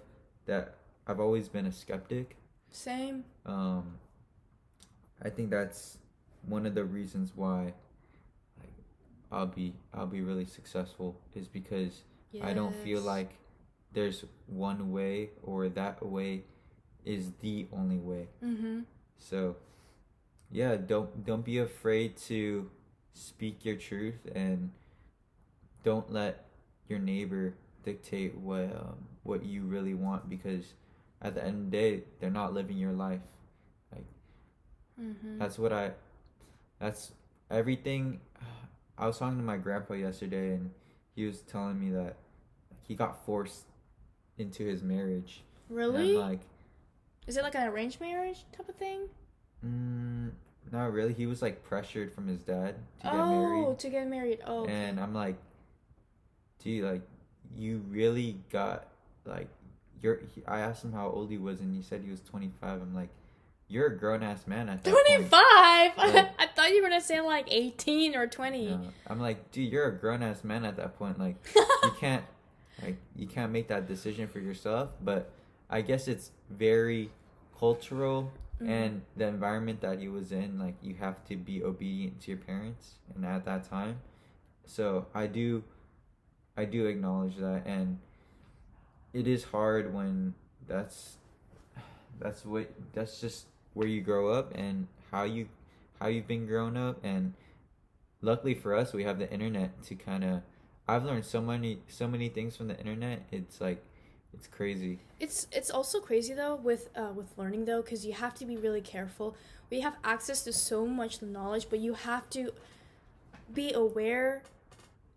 that 0.45 0.75
i've 1.07 1.21
always 1.25 1.47
been 1.55 1.65
a 1.65 1.71
skeptic 1.71 2.35
Same. 2.71 3.23
um 3.45 3.83
i 5.27 5.29
think 5.29 5.49
that's 5.49 5.97
one 6.55 6.65
of 6.69 6.73
the 6.75 6.83
reasons 6.83 7.27
why 7.35 7.61
like 8.59 8.75
i'll 9.31 9.53
be 9.61 9.67
i'll 9.93 10.13
be 10.19 10.21
really 10.21 10.45
successful 10.59 11.09
is 11.39 11.47
because 11.59 12.03
I 12.49 12.53
don't 12.53 12.75
feel 12.85 13.01
like 13.01 13.31
there's 13.93 14.25
one 14.47 14.91
way 14.91 15.29
or 15.41 15.69
that 15.69 16.05
way 16.05 16.43
is 17.05 17.31
the 17.39 17.67
only 17.71 17.97
way. 17.97 18.27
Mm-hmm. 18.43 18.81
So 19.17 19.55
yeah, 20.51 20.75
don't 20.75 21.25
don't 21.25 21.43
be 21.45 21.59
afraid 21.59 22.17
to 22.27 22.69
speak 23.13 23.65
your 23.65 23.75
truth 23.75 24.27
and 24.33 24.71
don't 25.83 26.11
let 26.11 26.45
your 26.87 26.99
neighbor 26.99 27.55
dictate 27.83 28.35
what 28.35 28.63
um, 28.63 28.95
what 29.23 29.43
you 29.43 29.63
really 29.63 29.93
want 29.93 30.29
because 30.29 30.73
at 31.21 31.35
the 31.35 31.43
end 31.43 31.55
of 31.55 31.71
the 31.71 31.77
day 31.77 32.03
they're 32.19 32.29
not 32.29 32.53
living 32.53 32.77
your 32.77 32.93
life. 32.93 33.21
Mm-hmm. 34.99 35.37
That's 35.37 35.59
what 35.59 35.71
I 35.71 35.91
that's 36.79 37.11
everything 37.51 38.19
I 38.97 39.07
was 39.07 39.17
talking 39.17 39.37
to 39.37 39.43
my 39.43 39.57
grandpa 39.57 39.93
yesterday 39.93 40.53
and 40.53 40.71
he 41.15 41.25
was 41.25 41.41
telling 41.41 41.79
me 41.79 41.91
that 41.91 42.17
he 42.83 42.95
got 42.95 43.25
forced 43.25 43.65
into 44.37 44.65
his 44.65 44.83
marriage. 44.83 45.43
Really? 45.69 46.17
Like, 46.17 46.41
Is 47.25 47.37
it 47.37 47.43
like 47.43 47.55
an 47.55 47.67
arranged 47.67 47.99
marriage 47.99 48.45
type 48.55 48.69
of 48.69 48.75
thing? 48.75 49.07
Mm, 49.65 50.31
not 50.71 50.91
really. 50.91 51.13
He 51.13 51.25
was 51.25 51.41
like 51.41 51.63
pressured 51.63 52.13
from 52.13 52.27
his 52.27 52.41
dad 52.41 52.75
to 53.01 53.03
get 53.07 53.13
married. 53.13 53.65
oh, 53.67 53.75
to 53.79 53.89
get 53.89 54.07
married. 54.07 54.39
Oh, 54.45 54.63
okay. 54.63 54.73
And 54.73 54.99
I'm 54.99 55.13
like, 55.13 55.35
dude, 56.63 56.83
like, 56.83 57.01
you 57.55 57.81
really 57.89 58.37
got, 58.51 58.87
like, 59.25 59.47
you're, 60.01 60.19
he, 60.35 60.43
I 60.47 60.59
asked 60.59 60.83
him 60.83 60.93
how 60.93 61.09
old 61.09 61.29
he 61.29 61.37
was 61.37 61.59
and 61.59 61.73
he 61.75 61.81
said 61.81 62.01
he 62.03 62.11
was 62.11 62.21
25. 62.21 62.81
I'm 62.81 62.93
like, 62.93 63.09
you're 63.69 63.87
a 63.87 63.97
grown 63.97 64.23
ass 64.23 64.47
man 64.47 64.69
at 64.69 64.83
that 64.83 64.91
25. 64.91 65.31
Like- 65.97 66.29
I 66.39 66.47
thought 66.55 66.69
you 66.71 66.81
were 66.81 66.89
gonna 66.89 67.01
say 67.01 67.19
like 67.21 67.47
18 67.51 68.15
or 68.15 68.27
20. 68.27 68.67
No. 68.67 68.81
I'm 69.07 69.19
like, 69.19 69.51
dude, 69.51 69.71
you're 69.71 69.87
a 69.87 69.97
grown 69.97 70.23
ass 70.23 70.43
man 70.43 70.63
at 70.65 70.77
that 70.77 70.97
point. 70.97 71.19
Like, 71.19 71.35
you 71.55 71.91
can't 71.99 72.23
like 72.83 72.97
you 73.15 73.25
can't 73.25 73.51
make 73.51 73.67
that 73.69 73.87
decision 73.87 74.27
for 74.27 74.37
yourself 74.39 74.91
but 75.01 75.31
i 75.67 75.81
guess 75.81 76.07
it's 76.07 76.29
very 76.51 77.09
cultural 77.57 78.31
Mhm. 78.61 78.69
and 78.69 79.01
the 79.15 79.27
environment 79.27 79.81
that 79.81 79.99
he 79.99 80.07
was 80.07 80.31
in 80.31 80.57
like 80.59 80.75
you 80.81 80.95
have 80.95 81.23
to 81.25 81.35
be 81.35 81.63
obedient 81.63 82.21
to 82.21 82.31
your 82.31 82.39
parents 82.39 82.95
and 83.15 83.25
at 83.25 83.45
that 83.45 83.63
time. 83.69 83.99
So 84.65 85.07
i 85.13 85.27
do 85.27 85.63
i 86.57 86.65
do 86.65 86.87
acknowledge 86.87 87.37
that. 87.37 87.65
And 87.67 87.99
it 89.13 89.27
is 89.27 89.43
hard 89.45 89.93
when 89.93 90.33
that's 90.67 91.17
that's 92.19 92.45
what 92.45 92.69
that's 92.93 93.21
just 93.21 93.45
where 93.73 93.87
you 93.87 94.01
grow 94.01 94.29
up 94.31 94.51
and 94.55 94.87
how 95.11 95.23
you 95.23 95.47
how 95.99 96.07
you've 96.07 96.27
been 96.27 96.45
grown 96.47 96.77
up. 96.77 96.99
And 97.03 97.33
luckily 98.21 98.55
for 98.55 98.75
us 98.75 98.93
we 98.93 99.03
have 99.03 99.19
the 99.19 99.31
internet 99.31 99.83
to 99.83 99.95
kind 99.95 100.23
of 100.23 100.41
i've 100.87 101.05
learned 101.05 101.25
so 101.25 101.41
many 101.41 101.79
so 101.87 102.07
many 102.07 102.29
things 102.29 102.57
from 102.57 102.67
the 102.67 102.77
internet. 102.79 103.23
It's 103.31 103.61
like 103.61 103.83
it's 104.33 104.47
crazy 104.47 104.99
It's 105.19 105.47
it's 105.51 105.69
also 105.71 105.99
crazy 105.99 106.33
though 106.33 106.55
with 106.55 106.89
uh, 106.95 107.11
with 107.15 107.27
learning 107.37 107.65
though 107.65 107.81
because 107.81 108.05
you 108.05 108.13
have 108.13 108.35
to 108.35 108.45
be 108.45 108.55
really 108.57 108.81
careful. 108.81 109.35
We 109.71 109.81
have 109.81 109.95
access 110.03 110.43
to 110.43 110.53
so 110.53 110.85
much 110.85 111.21
knowledge, 111.21 111.67
but 111.69 111.79
you 111.79 111.93
have 111.93 112.29
to 112.31 112.51
be 113.53 113.73
aware 113.73 114.43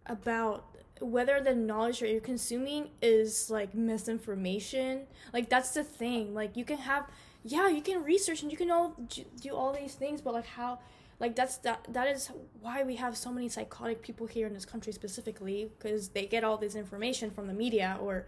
about 0.07 0.65
whether 1.01 1.41
the 1.41 1.55
knowledge 1.55 2.01
that 2.01 2.11
you're 2.11 2.21
consuming 2.21 2.89
is 3.03 3.51
like 3.51 3.75
misinformation. 3.75 5.07
Like 5.33 5.49
that's 5.49 5.71
the 5.73 5.85
thing. 5.85 6.35
Like 6.35 6.57
you 6.57 6.65
can 6.65 6.79
have 6.79 7.07
yeah, 7.45 7.69
you 7.69 7.83
can 7.83 8.03
research 8.05 8.43
and 8.43 8.51
you 8.51 8.57
can 8.59 8.71
all 8.71 8.97
do 9.41 9.51
all 9.55 9.73
these 9.73 9.95
things, 9.95 10.21
but 10.21 10.35
like 10.35 10.47
how 10.47 10.79
like 11.19 11.37
that's 11.37 11.59
that 11.59 11.87
that 11.91 12.09
is 12.09 12.31
why 12.61 12.83
we 12.83 12.97
have 12.97 13.17
so 13.17 13.31
many 13.31 13.49
psychotic 13.49 14.03
people 14.03 14.27
here 14.27 14.47
in 14.47 14.55
this 14.55 14.65
country 14.65 14.93
specifically 14.93 15.71
because 15.79 16.09
they 16.11 16.27
get 16.27 16.45
all 16.45 16.57
this 16.57 16.75
information 16.75 17.31
from 17.31 17.47
the 17.47 17.55
media 17.55 17.99
or 18.01 18.27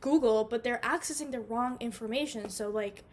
Google, 0.00 0.44
but 0.44 0.64
they're 0.64 0.80
accessing 0.82 1.30
the 1.32 1.40
wrong 1.40 1.76
information. 1.80 2.48
So 2.50 2.68
like, 2.70 3.04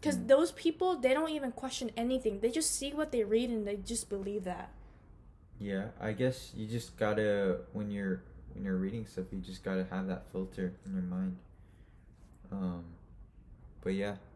because 0.00 0.18
Mm. 0.18 0.28
those 0.28 0.52
people 0.52 0.96
they 0.96 1.14
don't 1.14 1.30
even 1.30 1.52
question 1.52 1.90
anything. 1.96 2.40
They 2.40 2.50
just 2.50 2.70
see 2.74 2.92
what 2.92 3.12
they 3.12 3.24
read 3.24 3.50
and 3.50 3.66
they 3.66 3.76
just 3.76 4.08
believe 4.08 4.44
that. 4.44 4.70
yeah 5.60 5.88
i 6.00 6.12
guess 6.12 6.50
you 6.56 6.66
just 6.66 6.96
gotta 6.96 7.58
when 7.72 7.90
you're 7.90 8.22
when 8.54 8.64
you're 8.64 8.76
reading 8.76 9.06
stuff 9.06 9.26
you 9.30 9.38
just 9.38 9.62
gotta 9.62 9.86
have 9.90 10.06
that 10.08 10.26
filter 10.32 10.72
in 10.84 10.92
your 10.92 11.02
mind 11.02 11.36
um 12.50 12.84
but 13.82 13.94
yeah 13.94 14.16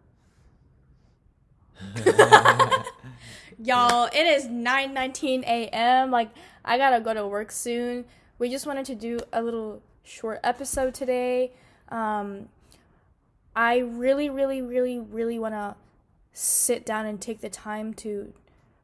Y'all, 3.58 4.06
it 4.12 4.26
is 4.26 4.46
9:19 4.46 5.42
a.m. 5.44 6.10
Like 6.10 6.30
I 6.64 6.78
gotta 6.78 7.00
go 7.00 7.14
to 7.14 7.26
work 7.26 7.50
soon. 7.50 8.04
We 8.38 8.50
just 8.50 8.66
wanted 8.66 8.86
to 8.86 8.94
do 8.94 9.18
a 9.32 9.42
little 9.42 9.82
short 10.04 10.40
episode 10.44 10.94
today. 10.94 11.52
Um, 11.88 12.49
I 13.55 13.79
really, 13.79 14.29
really, 14.29 14.61
really, 14.61 14.99
really 14.99 15.38
want 15.38 15.55
to 15.55 15.77
sit 16.33 16.85
down 16.85 17.07
and 17.07 17.20
take 17.20 17.40
the 17.40 17.49
time 17.49 17.94
to, 17.94 18.33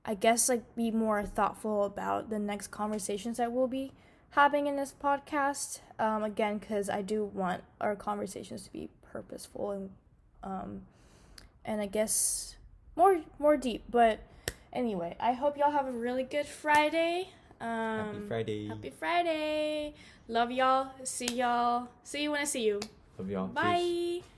I 0.04 0.14
guess, 0.14 0.48
like 0.48 0.74
be 0.74 0.90
more 0.90 1.24
thoughtful 1.24 1.84
about 1.84 2.30
the 2.30 2.38
next 2.38 2.68
conversations 2.68 3.36
that 3.36 3.52
we'll 3.52 3.68
be 3.68 3.92
having 4.30 4.66
in 4.66 4.76
this 4.76 4.94
podcast. 5.02 5.80
Um, 5.98 6.24
again, 6.24 6.58
because 6.58 6.88
I 6.88 7.02
do 7.02 7.24
want 7.24 7.62
our 7.80 7.94
conversations 7.94 8.64
to 8.64 8.72
be 8.72 8.88
purposeful 9.02 9.72
and, 9.72 9.90
um, 10.42 10.82
and 11.64 11.80
I 11.80 11.86
guess 11.86 12.56
more 12.96 13.20
more 13.38 13.56
deep. 13.56 13.84
But 13.90 14.20
anyway, 14.72 15.16
I 15.20 15.32
hope 15.32 15.56
y'all 15.56 15.70
have 15.70 15.86
a 15.86 15.92
really 15.92 16.24
good 16.24 16.46
Friday. 16.46 17.28
Um, 17.60 17.68
happy 17.68 18.26
friday 18.26 18.66
Happy 18.68 18.90
Friday. 18.90 19.94
Love 20.28 20.50
y'all. 20.50 20.88
See 21.04 21.26
y'all. 21.26 21.88
See 22.04 22.22
you 22.22 22.30
when 22.32 22.40
I 22.42 22.44
see 22.44 22.64
you. 22.64 22.80
love 23.18 23.30
y'all 23.30 23.48
Peace. 23.48 23.54
Bye. 23.54 24.31